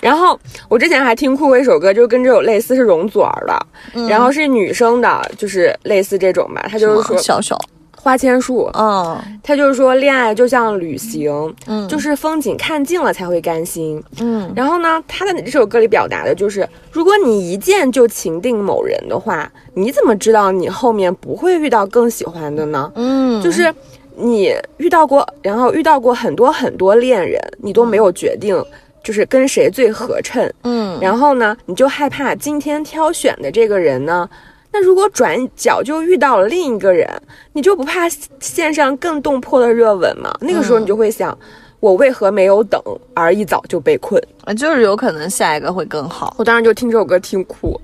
[0.00, 6.66] 然后我之前还听酷过一首歌，就跟这首类似，是容祖儿的，然后是女生的，就是类似这种吧。
[6.68, 7.58] 她就是说小小，
[7.96, 9.18] 花千树，嗯。
[9.42, 11.88] 她就是说恋爱就像旅行，嗯。
[11.88, 14.02] 就是风景看尽了才会甘心。
[14.20, 14.52] 嗯。
[14.54, 22.90] 然后呢，她的这首歌里表达的就是，如果你一见就情定某人的话，你怎么知道你后面不会遇到更喜欢的呢？
[22.94, 23.74] 嗯，就是
[24.14, 28.56] 你遇到过，然后遇到过很多很多恋人，你都没有决定，
[29.02, 30.52] 就是跟谁最合衬。
[30.64, 34.28] 嗯，然后呢，你就害怕今天挑选的这个人呢，
[34.72, 37.08] 那如果转角就遇到了另一个人，
[37.52, 38.08] 你就不怕
[38.40, 40.32] 线上更动魄的热吻吗？
[40.40, 41.36] 那个时候你就会想，
[41.80, 42.80] 我为何没有等，
[43.14, 44.22] 而一早就被困？
[44.56, 46.34] 就是有可能下一个会更好。
[46.38, 47.80] 我当时就听这首歌听哭。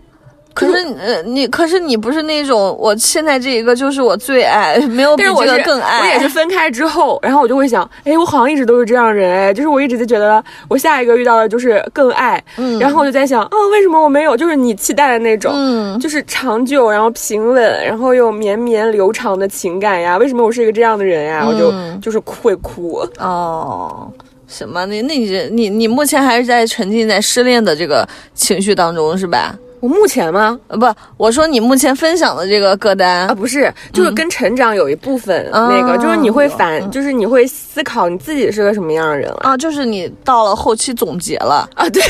[0.55, 6.01] 可是呃，你可是你不是那种，我现在这一个就是我最爱， 没有比这个更爱。
[6.01, 14.37] 我也是分开之后，然后我就会想， 哎，我好像一直都是这样人，哎，就是我一直就觉得我下一个遇到的就是更爱，嗯然后我就在想，啊，为什么我没有？
[14.37, 20.17] 就是你期待的那种，嗯就是长久，然后平稳，然后又绵绵流长的情感呀？
[20.19, 21.45] 为什么我是一个这样的人呀？
[21.49, 23.05] 我就嗯就是会哭。
[23.19, 24.09] 哦。
[24.47, 24.85] 什么？
[24.87, 29.53] 那那你你你目前还是在沉浸在失恋的这个情绪当中是吧？
[29.85, 30.59] 我目前吗？
[30.69, 30.87] 呃，不，
[31.19, 41.87] 我说你目前分享的这个歌单啊，不是，就是跟成长有一部分、那个，哦就是你会反，就是你会思考你自己是个什么样的人了啊，就是你到了后期总结了，啊？
[41.91, 42.01] 对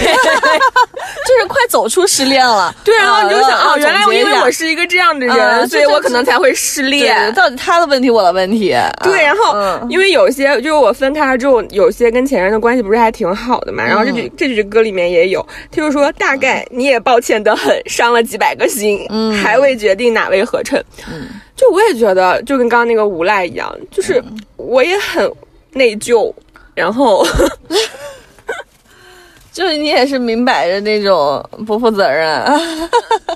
[1.26, 2.72] 就是快走出失恋了。
[2.84, 7.34] 对，然后你就想啊啊，原来总结一下因为我是一个这样的啊人，所以我可能才会失对恋。
[7.34, 8.72] 到底他的问题，我的问题。
[9.02, 13.82] 对，然后、嗯因为有些就是我分开了之后，有些跟前任的关系不是还挺好的嘛。
[13.82, 20.84] 然后这句、这句歌里面也有，他就说大概你也抱歉的很， 伤了几百个心，嗯还未决定哪位合衬。
[21.56, 25.30] 就我也觉得，就跟刚刚那个无赖一样，就是嗯我也很
[25.72, 26.32] 内疚，
[26.74, 27.26] 然后
[29.52, 32.44] 就是你也是明摆着那种不负责任。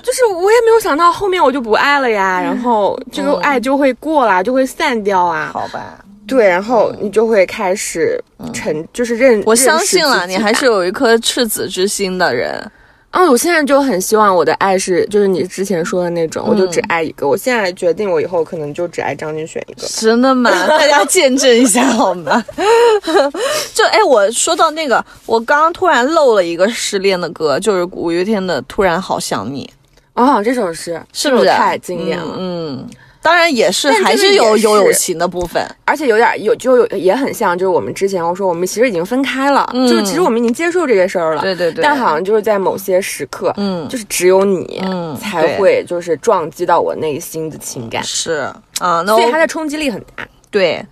[0.03, 5.49] 就是我也没有想到后面我就不爱了呀，然后这个爱就会过啦，就会散掉啊。
[5.53, 8.21] 好吧，对，然后你就会开始
[8.53, 9.41] 沉，就是认。
[9.45, 12.69] 我相信了，你还是有一颗赤子之心的人。
[13.11, 17.27] 嗯，我现在就很希望我的爱是，就是你之前说的那种，我就嗯只爱一个。
[17.27, 19.87] 我现在决定，我以后可能就只爱张敬轩一个。
[19.87, 20.51] 真的吗？
[20.69, 22.43] 大家见证一下好吗？
[23.73, 29.69] 就哎，我说到那个，我刚刚突然漏了一个失恋的歌，就是五月天的《突然好想你
[30.13, 32.35] 哦，这首诗》，是不是太经典了？
[32.37, 32.89] 嗯，嗯
[33.21, 35.63] 当然也是，还是有有友情的部分。
[35.85, 41.41] 而且有点有就有也很像，就是我们之前我说我们其实已经分开了，嗯就是其实我们已经接受这个事儿了。
[41.41, 50.27] 对对对，但好像就是在某些时刻，嗯就是只有你，嗯才会就是撞击到我内心的情感，是啊，那我所以它的冲击力很大。
[50.51, 50.83] 对，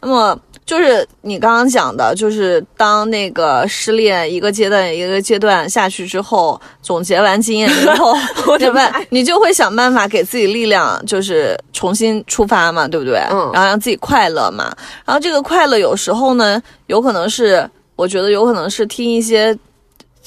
[0.00, 8.14] 那么就是你刚刚讲的，就是当那个失恋一个阶段一个阶段下去之后，总结完经验之后，
[8.58, 9.00] 对吧？
[9.10, 13.18] 你就会想办法给自己力量，就是重新出发嘛，对不对？
[13.30, 14.74] 嗯然后让自己快乐嘛。
[15.04, 19.56] 然后这个快乐有时候呢，有可能是我觉得有可能是听一些。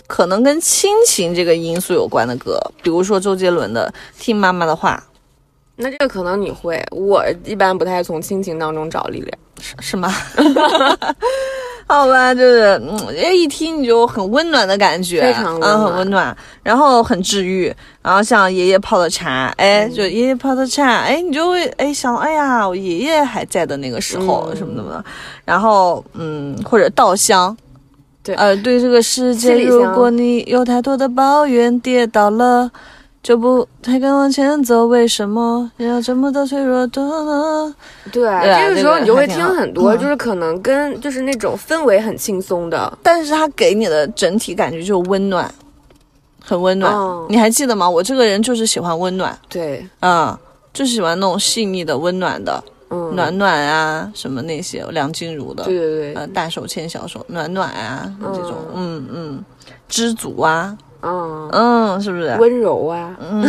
[0.05, 5.03] 可能跟亲情这个因素有关的歌，比如说周杰伦的《听妈妈的话
[5.75, 9.29] 那这个可能你会，我一般不太从亲情当中找力量。》，
[9.79, 10.13] 是吗？
[11.87, 17.73] 好吧，就是嗯，哎，一听你就很温暖的感觉，非常温嗯，暖很温暖，然后很治愈。
[18.01, 25.03] 然后像爷爷泡的茶，哎，嗯就爷爷泡的茶，哎，你就会哎想，哎呀，我爷爷还在的那个时候、嗯什么什么的。
[25.45, 27.55] 然后嗯，或者稻香。
[28.23, 32.69] 对呃，对这个世界，如果你有太多的抱怨，跌倒了。
[33.23, 37.75] 就不太敢往前走，为什么要这么的脆弱的呢？
[38.11, 42.97] 对，这个时候这个你就会听很多，嗯就是可能跟就是那种氛围很轻松的。
[43.03, 45.53] 但是它给你的整体感觉就是温暖，
[46.41, 46.93] 很温暖。
[46.93, 47.89] 哦你还记得吗？
[47.89, 50.37] 我这个人就是喜欢温暖，对，嗯，
[50.71, 59.45] 就是喜欢那种细腻的、温暖的，嗯，暖暖啊，什么那些，梁静茹的，对对对，呃，大手牵小手，暖暖啊，嗯这种，嗯嗯，
[59.89, 60.77] 知足啊，
[61.07, 62.35] 嗯，嗯，是不是？
[62.39, 63.41] 温柔啊，嗯，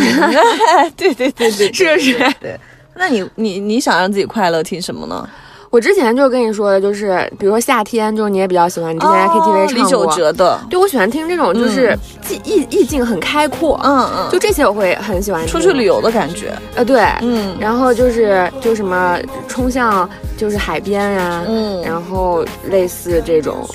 [0.96, 2.18] 对对对对，是不是？
[2.40, 2.58] 对。
[2.94, 5.28] 那你你你想让自己快乐听什么呢？
[5.70, 10.06] 我之前就跟你说的，就是比如说夏天，就是你也比较喜欢，你之前在 KTV 唱过。
[10.06, 11.94] 玖哲的，对，我喜欢听这种就是
[12.30, 15.52] 意意意境很开阔，嗯嗯，就这些我会很喜欢听。
[15.52, 17.54] 出去旅游的感觉，呃，对，嗯。
[17.60, 23.68] 然后就是就什么冲向就是海边呀、嗯，然后类似这种，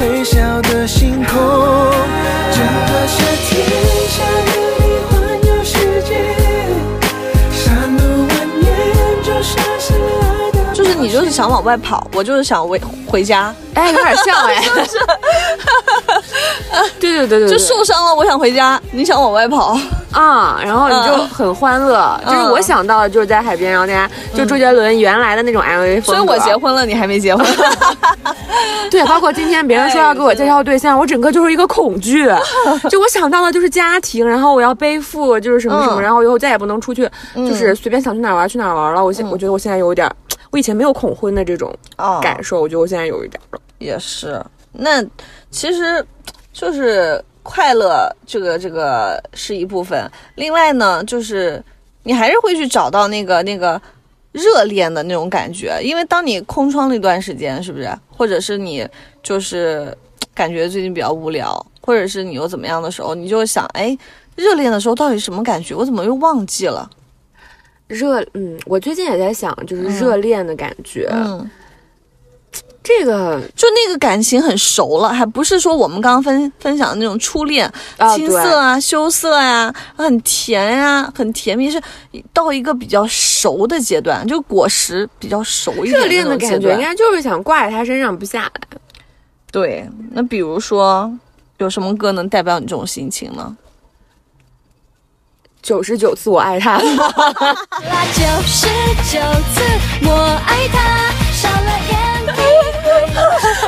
[0.00, 1.34] 微笑的星空，
[2.50, 3.60] 整个夏天
[4.08, 5.12] 下的你环
[5.46, 6.14] 游世界，
[7.52, 8.30] 山路蜿
[8.62, 8.64] 蜒，
[9.22, 10.56] 就像是爱的。
[10.74, 14.64] 就是你就是想往外跑，我就是想回回家，哎，有点像哎，
[16.98, 19.78] 对对对对对，就受伤了，我想回家，你想往外跑，
[20.12, 21.28] 啊、然后你就嗯。
[21.28, 27.46] 很欢乐，就是嗯我想到的就是在海边，然后大家就周杰伦原来的那种 MV 风格，所以我结婚了，你还没结婚，
[28.90, 32.26] 对，包括今天别人说要给我介绍对象，我整个就是一个恐惧，
[32.90, 36.02] 就我想到的就是家庭，然后我要背负就是什么什么，嗯。
[36.02, 39.04] 然后以后再也不能出去，就是随便想去哪玩去哪玩了。
[39.04, 40.10] 我现、我觉得我现在有一点，
[40.50, 42.18] 我以前没有恐婚的这种哦。
[42.22, 43.58] 感受，我觉得我现在有一点了。
[43.78, 44.42] 也是。
[44.72, 45.02] 那
[45.50, 46.04] 其实
[46.52, 50.10] 就是快乐，这个这个是一部分。
[50.34, 51.62] 另外呢，就是
[52.02, 53.80] 你还是会去找到那个那个
[54.32, 57.90] 热恋的那种感觉，因为当你空窗了一段时间，是不是？
[58.08, 58.86] 或者是你
[59.22, 59.96] 就是
[60.34, 63.96] 感觉最近比较无聊，或者是你又怎么样的时候，你就想，哎，
[64.36, 65.74] 热恋的时候到底什么感觉？
[65.74, 66.88] 我怎么又忘记了？
[67.88, 71.50] 热，嗯，我最近也在想，就是热恋的感觉，嗯。
[72.82, 81.80] 这个就那个感情很熟了，还不是说我们刚刚分分享的那种初恋，啊青涩啊、羞涩呀、很甜呀、很甜蜜，是
[82.32, 88.52] 到一个比较熟的阶段，就果实比较熟一点热恋的感觉，应该就是想挂在他身上不下来。
[89.52, 89.88] 对。
[90.12, 91.12] 那比如说，
[91.58, 93.56] 有什么歌能代表你这种心情呢？
[95.60, 96.82] 九十九次我爱他，啦
[98.14, 98.66] 九十
[99.12, 99.20] 九
[99.52, 99.62] 次
[100.08, 101.19] 我爱他。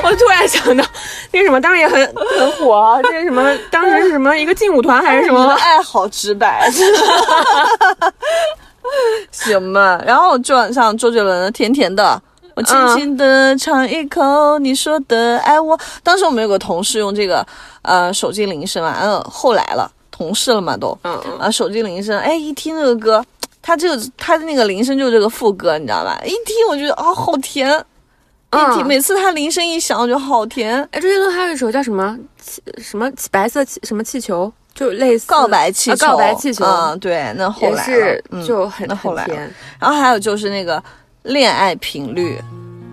[0.05, 0.85] 我突然想到，
[1.31, 3.43] 那个什么，当时也很很火啊，这是什么？
[3.71, 5.47] 当时是什么一个劲舞团还是什么？
[5.55, 6.71] 爱好直白，
[9.31, 10.01] 行吧。
[10.05, 12.21] 然后就像周杰伦的《甜甜的》，
[12.57, 15.79] 我轻轻的尝一口你说的爱我。
[16.03, 17.47] 当时我们有个同事用这个
[17.83, 23.25] 呃手机铃声嘛，嗯，后来了，同事了嘛都，嗯嗯啊手机铃声，哎一听这个歌。
[23.65, 26.21] 他这个他的那个铃声就是这个副歌，你知道吧？
[26.25, 27.71] 一听我觉得啊、好甜，
[28.53, 30.77] 嗯每次他铃声一响，我觉得好甜。
[30.91, 39.55] 哎，周杰伦还有一首叫什么气什么气白色气什么气球，就类似告白气球，啊告白气球，嗯、对，那后来也是就很那后来很甜。
[39.81, 40.83] 然后还有就是那个
[41.23, 42.39] 恋爱频率，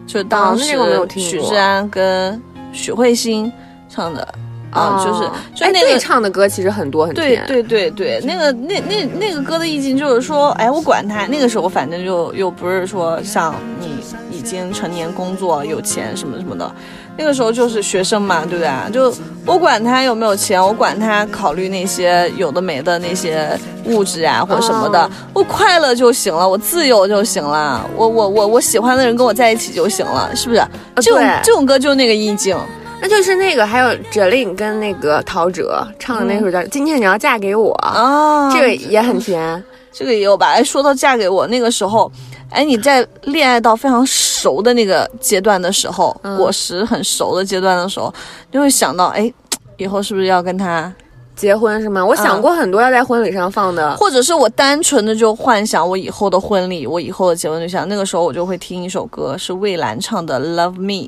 [0.07, 0.77] 就当时
[1.17, 2.41] 许志安跟
[2.71, 3.51] 许慧欣
[3.89, 4.27] 唱的
[4.71, 5.87] 啊，就是就那个。
[5.89, 11.25] 对唱的歌其实很多很多，对对对对，那个那那那个歌的意境就是说，哎，我管他。
[11.25, 13.99] 那个时候反正就又不是说像你
[14.31, 16.71] 已经成年工作有钱什么什么的，
[17.17, 18.91] 那个时候就是学生嘛，对不对？
[18.91, 19.13] 就
[19.45, 30.61] 我管他有没有钱，我管他考虑那些有的没的那些物质啊或者什么的，哦我快乐就行了，我自由就行了，我我我我喜欢的人跟我在一起就行了，是不是？
[30.97, 32.55] 这种对这种歌就是那个意境。
[33.01, 35.65] 那就是那个还有 Jolin 跟那个陶喆
[35.97, 39.63] 唱的那首叫《今天你要嫁给我》，啊，这个也很甜。
[39.91, 40.51] 这个也有吧？
[40.51, 42.09] 哎，说到嫁给我，那个时候
[42.51, 48.13] 哎，你在恋爱到非常熟的那个阶段的时候，嗯果实很熟的阶段的时候，
[48.51, 49.33] 就会想到，哎，
[49.77, 50.93] 以后是不是要跟他，
[51.35, 52.05] 结婚是吗？
[52.05, 61.07] 我想过很多要在婚礼上放的，或者是我单纯的就幻想我以后的婚礼，我以后的结婚对象，那个时候我就会听一首歌，是蔚蓝唱的《Love Me》。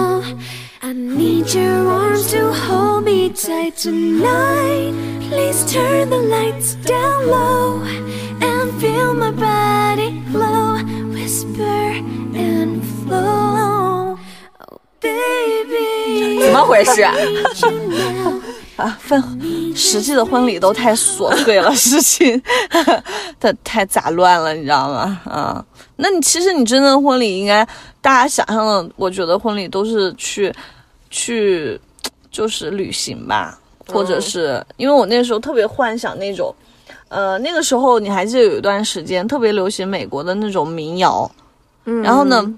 [0.91, 4.91] I need your arms to hold me tight tonight.
[5.29, 7.81] Please turn the lights down low
[8.41, 10.83] and feel my body glow.
[11.13, 11.95] Whisper
[12.35, 14.17] and flow.
[14.59, 16.41] Oh, baby.
[16.41, 18.41] 怎么回事 now.
[18.75, 22.41] 啊，分实际的婚礼都太琐碎了，事情
[23.39, 25.21] 太太杂乱了，你知道吗？
[25.23, 25.65] 啊，
[25.95, 27.65] 那你其实你真正的婚礼应该
[28.01, 30.53] 大家想象的，我觉得婚礼都是去
[31.11, 31.79] 去
[32.31, 36.55] 就是旅行吧，或者是因为我那时候特别幻想那种，
[37.09, 41.29] 呃，那个时候你还记得有一段时间特别流行美国的那种民谣，
[41.85, 42.01] 嗯。
[42.01, 42.57] 然后呢，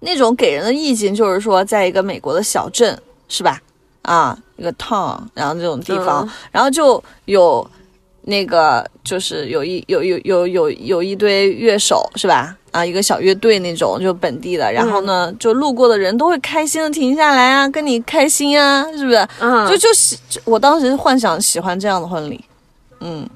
[0.00, 3.62] 那种给人的意境就是说，在一个美国的小镇，是吧？
[4.02, 6.30] 啊，一个 town，然后这种地方，嗯。
[6.50, 7.64] 然后就有
[8.22, 12.56] 那个，就是有一有有有有有一堆乐手，是吧？
[12.70, 19.26] 啊，一个小乐队那种，就本地的，然后呢，就路过的人都会开心的停下来啊，跟你开心啊，是不是？
[19.40, 22.44] 嗯，就就喜，我当时幻想喜欢这样的婚礼，
[23.00, 23.28] 嗯，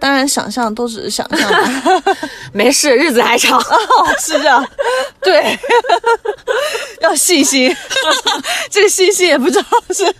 [0.00, 2.02] 当然想象都只是想象吧。
[2.52, 3.58] 没事，日子还长。
[3.60, 3.64] 哦，
[4.20, 4.64] 是这样，
[5.20, 5.58] 对，
[7.02, 7.74] 要信心，
[8.70, 10.14] 这个信心也不知道是，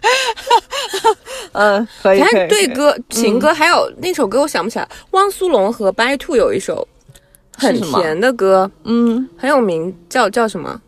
[1.52, 2.48] 嗯，可以，反可以可以。
[2.48, 6.86] 正对歌、情歌，还有那首歌我想不起来，汪苏泷和 By Two 有一首
[7.56, 9.28] 很甜的歌，嗯。
[9.38, 10.80] 很有名，叫叫什么？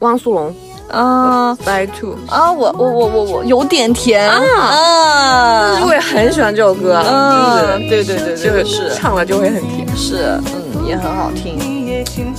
[0.00, 0.54] 汪苏泷
[0.90, 1.54] 啊。
[1.64, 4.28] By Two，啊，我我我我我有点甜。
[4.28, 4.40] 啊。
[4.64, 9.86] 啊，我也很喜欢这首歌，嗯，对对对就对，是是唱了就会很甜。
[9.96, 11.56] 是，嗯，也很好听，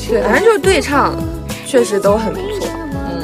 [0.07, 1.13] 对，反正就是对唱，
[1.65, 2.67] 确实都很不错。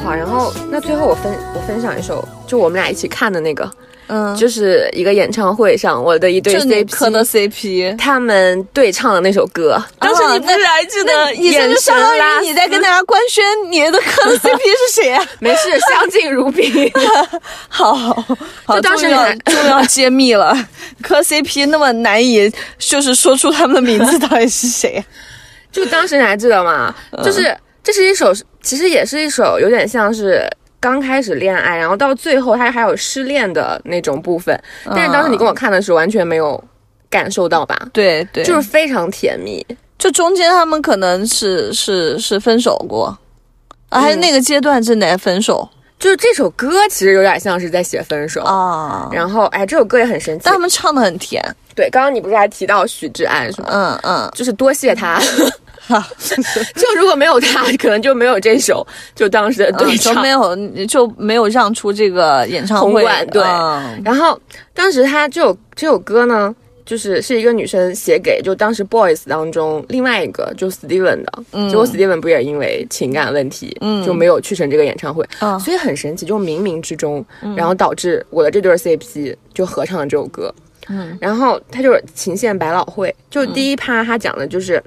[0.04, 3.70] 好，然后那最后我分我分享一首，就我们俩一起看的那个，
[4.14, 7.96] 嗯，就是一个演唱会上我的一对 CP，磕的 CP。
[7.96, 15.24] 他们对唱的那首歌，当时你不是还记得意思就相当于你在跟大家官宣你的磕的 CP 是谁啊？
[15.40, 16.92] 没事，相敬如宾。
[17.70, 18.36] 好好
[18.66, 20.54] 好，就当时要你终于要揭秘了，
[21.02, 25.02] 磕 CP 那么难以就是说出他们的名字到底是谁？
[25.72, 26.94] 就当时你还记得吗？
[27.24, 28.30] 就是这是一首，
[28.62, 30.46] 其实也是一首有点像是
[30.82, 34.60] 刚开始恋爱，然后到最后他还有失恋的那种部分。
[34.86, 36.62] 但是当时你跟我看的时候完全没有
[37.08, 37.78] 感受到吧？
[37.92, 39.64] 对对，就是非常甜蜜。
[39.96, 43.16] 就中间他们可能是是是分手过，
[43.90, 45.68] 啊，还是那个阶段正在分手
[46.00, 48.40] 就是这首歌其实有点像是在写分手。
[48.42, 50.52] 啊，然后，哎，这首歌也很神奇但。
[50.52, 51.40] 他们唱的很甜，
[51.76, 53.68] 对，刚刚你不是还提到许志安是吗？
[53.70, 55.20] 嗯嗯，就是多谢他，
[56.74, 60.14] 就如果没有他，可能就没有这首，就当时的对嗯就。
[60.22, 60.56] 没有
[60.86, 63.42] 就没有让出这个演唱会馆，对。
[63.42, 64.00] 嗯。
[64.04, 64.38] 然后
[64.72, 66.54] 当时他这首这首歌呢，
[66.86, 71.68] 就是是一个女生写给就当时 boys 当中另外一个就 Steven 的，嗯。
[71.68, 74.04] 结果 Steven 不也因为情感问题，嗯。
[74.06, 75.58] 就没有去成这个演唱会，嗯。
[75.58, 77.24] 所以很神奇，就冥冥之中，
[77.56, 80.54] 然后导致我的这对 CP 就合唱了这首歌，
[80.88, 84.82] 嗯，然后他就是情献百老汇，就第一趴他讲的就是。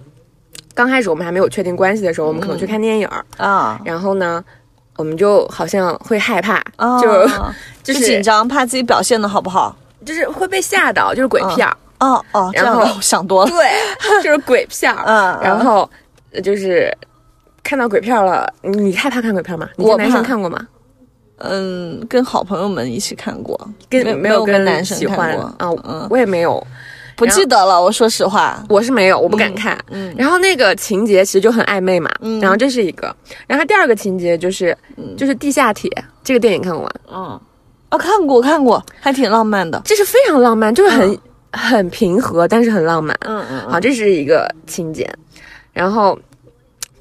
[0.76, 3.82] 刚开始我们还没有确定关系的时候，我们可能去看电影儿，啊。
[3.84, 4.44] 然后呢，
[4.98, 7.32] 我们就好像会害怕，啊，就就
[7.82, 9.76] 就是紧张，怕自己表现的好不好？
[10.06, 11.76] 就是会被吓到，就是鬼片儿。
[12.00, 13.72] 哦哦，然后想多了，对，
[14.22, 15.02] 就是鬼片儿。
[15.08, 15.90] 嗯，然后
[16.34, 16.96] 呃就是
[17.64, 19.68] 看到鬼片儿了，你你害怕看鬼片吗？
[19.78, 20.60] 你我跟男生看过吗？
[21.38, 23.58] 嗯，跟好朋友们一起看过，
[23.90, 25.44] 跟没有跟男生喜欢看过。
[25.58, 26.66] 啊，嗯，我也没有，
[27.16, 27.82] 不记得了。
[27.82, 29.78] 我说实话，我是没有，我不敢看。
[29.90, 33.16] 嗯然后那个情节其实就很暧昧嘛，嗯然后这是一个，
[33.48, 34.78] 然后第二个情节就是、
[35.18, 35.90] 就是地下铁
[36.24, 36.90] 这个电影看过吗？
[37.12, 37.40] 嗯，
[37.92, 39.82] 哦，看过看过，还挺浪漫的。
[39.86, 41.20] 这是非常浪漫，就是很、
[41.52, 43.18] 很平和，但是很浪漫。
[43.22, 45.10] 嗯嗯好，这是一个情节，
[45.74, 46.18] 然后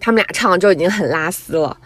[0.00, 1.76] 他们俩唱就已经很拉丝了，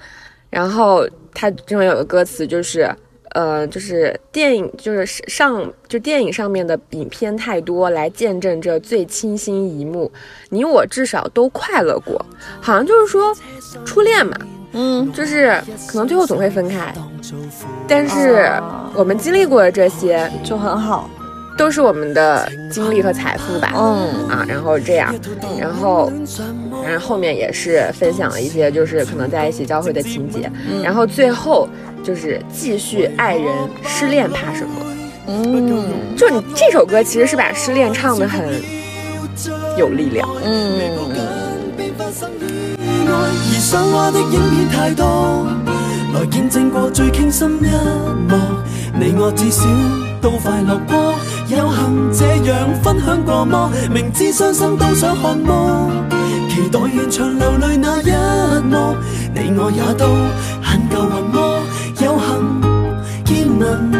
[0.50, 2.90] 然后他这边有个歌词就是。
[3.32, 10.10] 呃，就是电影，就是上，就电影上面的影片太多，来见证这最清新一幕。
[10.50, 12.24] 你我至少都快乐过，
[12.60, 13.34] 好像就是说
[13.84, 14.36] 初恋嘛，
[14.72, 16.94] 嗯，就是可能最后总会分开，
[17.86, 18.50] 但是
[18.94, 21.08] 我们经历过的这些就很好。
[21.58, 23.72] 都是我们的经历和财富吧。
[23.74, 25.14] 嗯啊，然后这样，
[25.58, 26.10] 然后，
[26.84, 31.68] 然后后面也是分享了一些就是可能在一起交汇的情节，嗯然后最后
[32.02, 33.52] 就是继续爱人，
[33.84, 34.70] 失恋怕什么？
[35.26, 38.40] 嗯就你这首歌其实是把失恋唱的很
[39.76, 40.26] 有力量。
[40.42, 40.80] 嗯，
[43.10, 43.12] 而
[43.60, 45.46] 想畫的影片太多，
[46.14, 47.66] 來見證過最倾心一
[48.30, 48.38] 幕。
[48.98, 49.64] 你我至少
[50.22, 51.14] 都快樂過，
[51.48, 53.70] 有幸这样分享过么？
[53.90, 55.90] 明知伤心都想看么？
[56.50, 58.10] 期待现场流泪那一
[58.64, 58.94] 幕，
[59.34, 60.04] 你我也都
[60.62, 61.36] 很够运么？
[62.00, 62.26] 有幸
[63.24, 63.90] 见能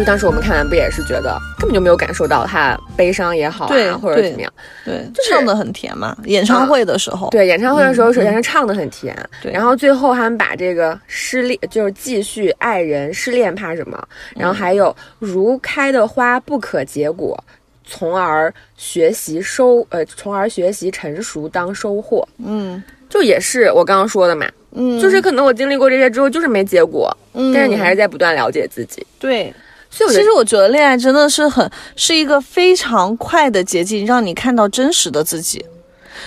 [0.00, 4.50] 就当时我们看完不也是觉得根本就没有感受到他悲伤也好对啊，或者怎么样。
[4.82, 6.16] 对，就是唱的很甜嘛。
[6.24, 14.02] 演唱会的时候，对，演唱会的时候，首先是唱的很甜，对然后最后他们把这个失恋，就是继续爱人，失恋怕什么？
[14.34, 17.38] 然后还有如开的花不可结果，
[17.84, 29.52] 从而学习收，呃，从而学习成熟当收获，嗯就也是我刚刚说的嘛，嗯，就是可能我经历过这些之后，就是没结果，嗯但是你还是在不断了解自己，对。
[29.90, 35.64] 所以其实我觉得恋爱真的是很是一个非常快的捷径，让你看到真实的自己。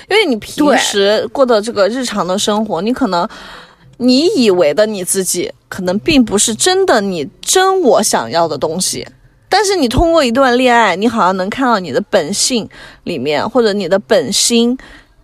[0.10, 3.28] 因为你平时过的这个日常的生活，你可能
[3.98, 9.08] 你以为的你自己，可能并不是真的你真我想要的东西。
[9.48, 12.68] 但是你通过一段恋爱，你好像能看到你的本性
[13.04, 14.76] 里面，或者你的本心，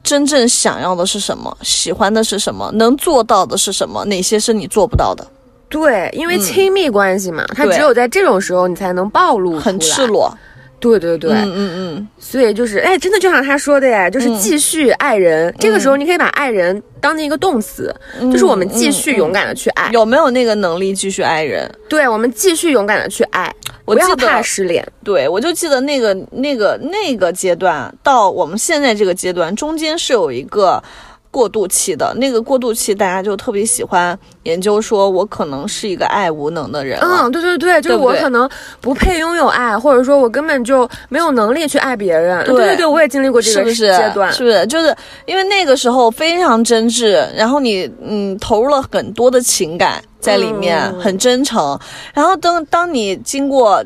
[0.04, 5.26] 真正想要的是什么，喜欢的是什么，能做到的是什么，哪些是你做不到的，
[5.70, 10.36] 对，因为亲密关系嘛，他嗯只有在这种时候你才能暴露很赤，裸。
[10.82, 15.54] 对对对，嗯嗯嗯，所以就是，哎，真的就像他说的呀，就是继续爱人。
[15.60, 17.94] 这个时候，你可以把爱人当成一个动词，
[18.32, 19.90] 就是我们继续勇敢的去爱。
[19.92, 21.70] 有没有那个能力继续爱人？
[21.90, 23.54] 对，我们继续勇敢的去爱，
[23.84, 24.82] 不要我怕失恋。
[25.04, 30.82] 对，我就记得那个那个那个阶段到我们现在这个阶段，中间是有一个
[31.32, 32.14] 过渡期的。
[32.16, 37.00] 那个过渡期，大家就特别喜欢研究，说我可能是一个爱无能的人。
[37.02, 38.50] 嗯，对对对，就是我可能
[38.82, 42.44] 不配拥有爱，或者说我根本就没有能力去爱别人。
[42.46, 44.32] 对对对对，我也经历过这个阶段。
[44.34, 44.66] 是不是？
[44.68, 51.80] 就是因为那个时候非常真挚，然后你嗯投入了很多的情感在里面，嗯很真诚。
[52.14, 53.84] 然后当当你经过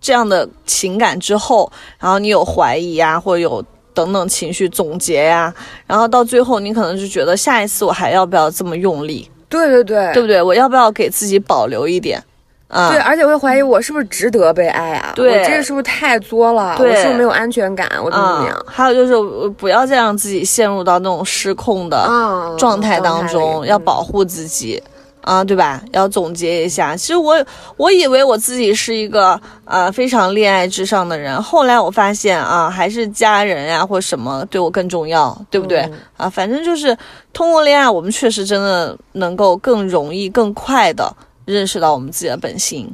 [0.00, 3.64] 这样的情感之后，然后你有怀疑啊、或者有
[3.94, 5.52] 等等情绪总结呀、
[5.86, 10.42] 然后到最后你可能就觉得下一次我还要不要这么用力，对对对对不对？
[10.42, 12.22] 我要不要给自己保留一点？
[12.68, 15.12] 啊，对，而且会怀疑我是不是值得被爱啊？
[15.14, 16.74] 对我这个是不是太作了？
[16.78, 17.86] 对我是不是没有安全感？
[18.02, 24.82] 我怎么怎么样啊？，还有就是呃不要再让自己陷入到那种失控的啊状态当中，里要保护自己。
[25.22, 25.82] 啊，对吧？
[25.92, 26.96] 要总结一下。
[26.96, 27.34] 其实我
[27.76, 35.80] 我以为我自己是一个呃非常恋爱至上的人，后来我发现啊，还是家人呀、或什么对我更重要，对不对？
[35.82, 36.96] 嗯啊，反正就是
[37.32, 41.14] 通过恋爱，我们确实真的能够更容易、更快的
[41.44, 42.88] 认识到我们自己的本性。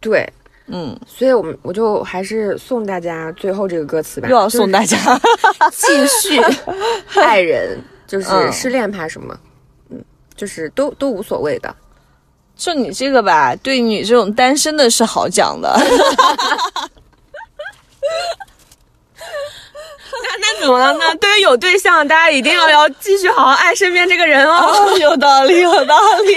[0.00, 0.28] 对，
[0.66, 4.96] 嗯，所以我们我就还是送大家最后这个歌词吧，又要送大家，
[5.72, 6.40] 继续
[7.20, 9.32] 爱人，就是嗯失恋怕什么？
[9.34, 9.47] 嗯，
[10.38, 11.76] 就是都都无所谓的。
[12.56, 15.78] 就你这个吧，对你这种单身的是好讲的。
[20.20, 21.14] 那那怎么了呢？
[21.20, 24.56] 对于有对象，大家一定要要继续好好爱身边这个人哦。
[24.56, 26.36] 哦，有道理，有道理、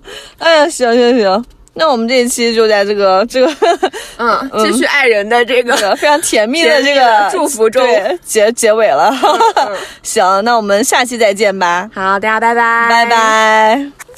[0.38, 1.44] 哎呀，行行行，
[1.76, 3.52] 那我们这一期就在这个这个
[4.18, 9.12] 嗯，继续爱人的这个这个非常甜蜜的这个的祝福中对结结尾了。
[10.02, 13.06] 行，那我们下期再见吧，好，大家拜拜，拜。
[13.06, 14.13] 拜。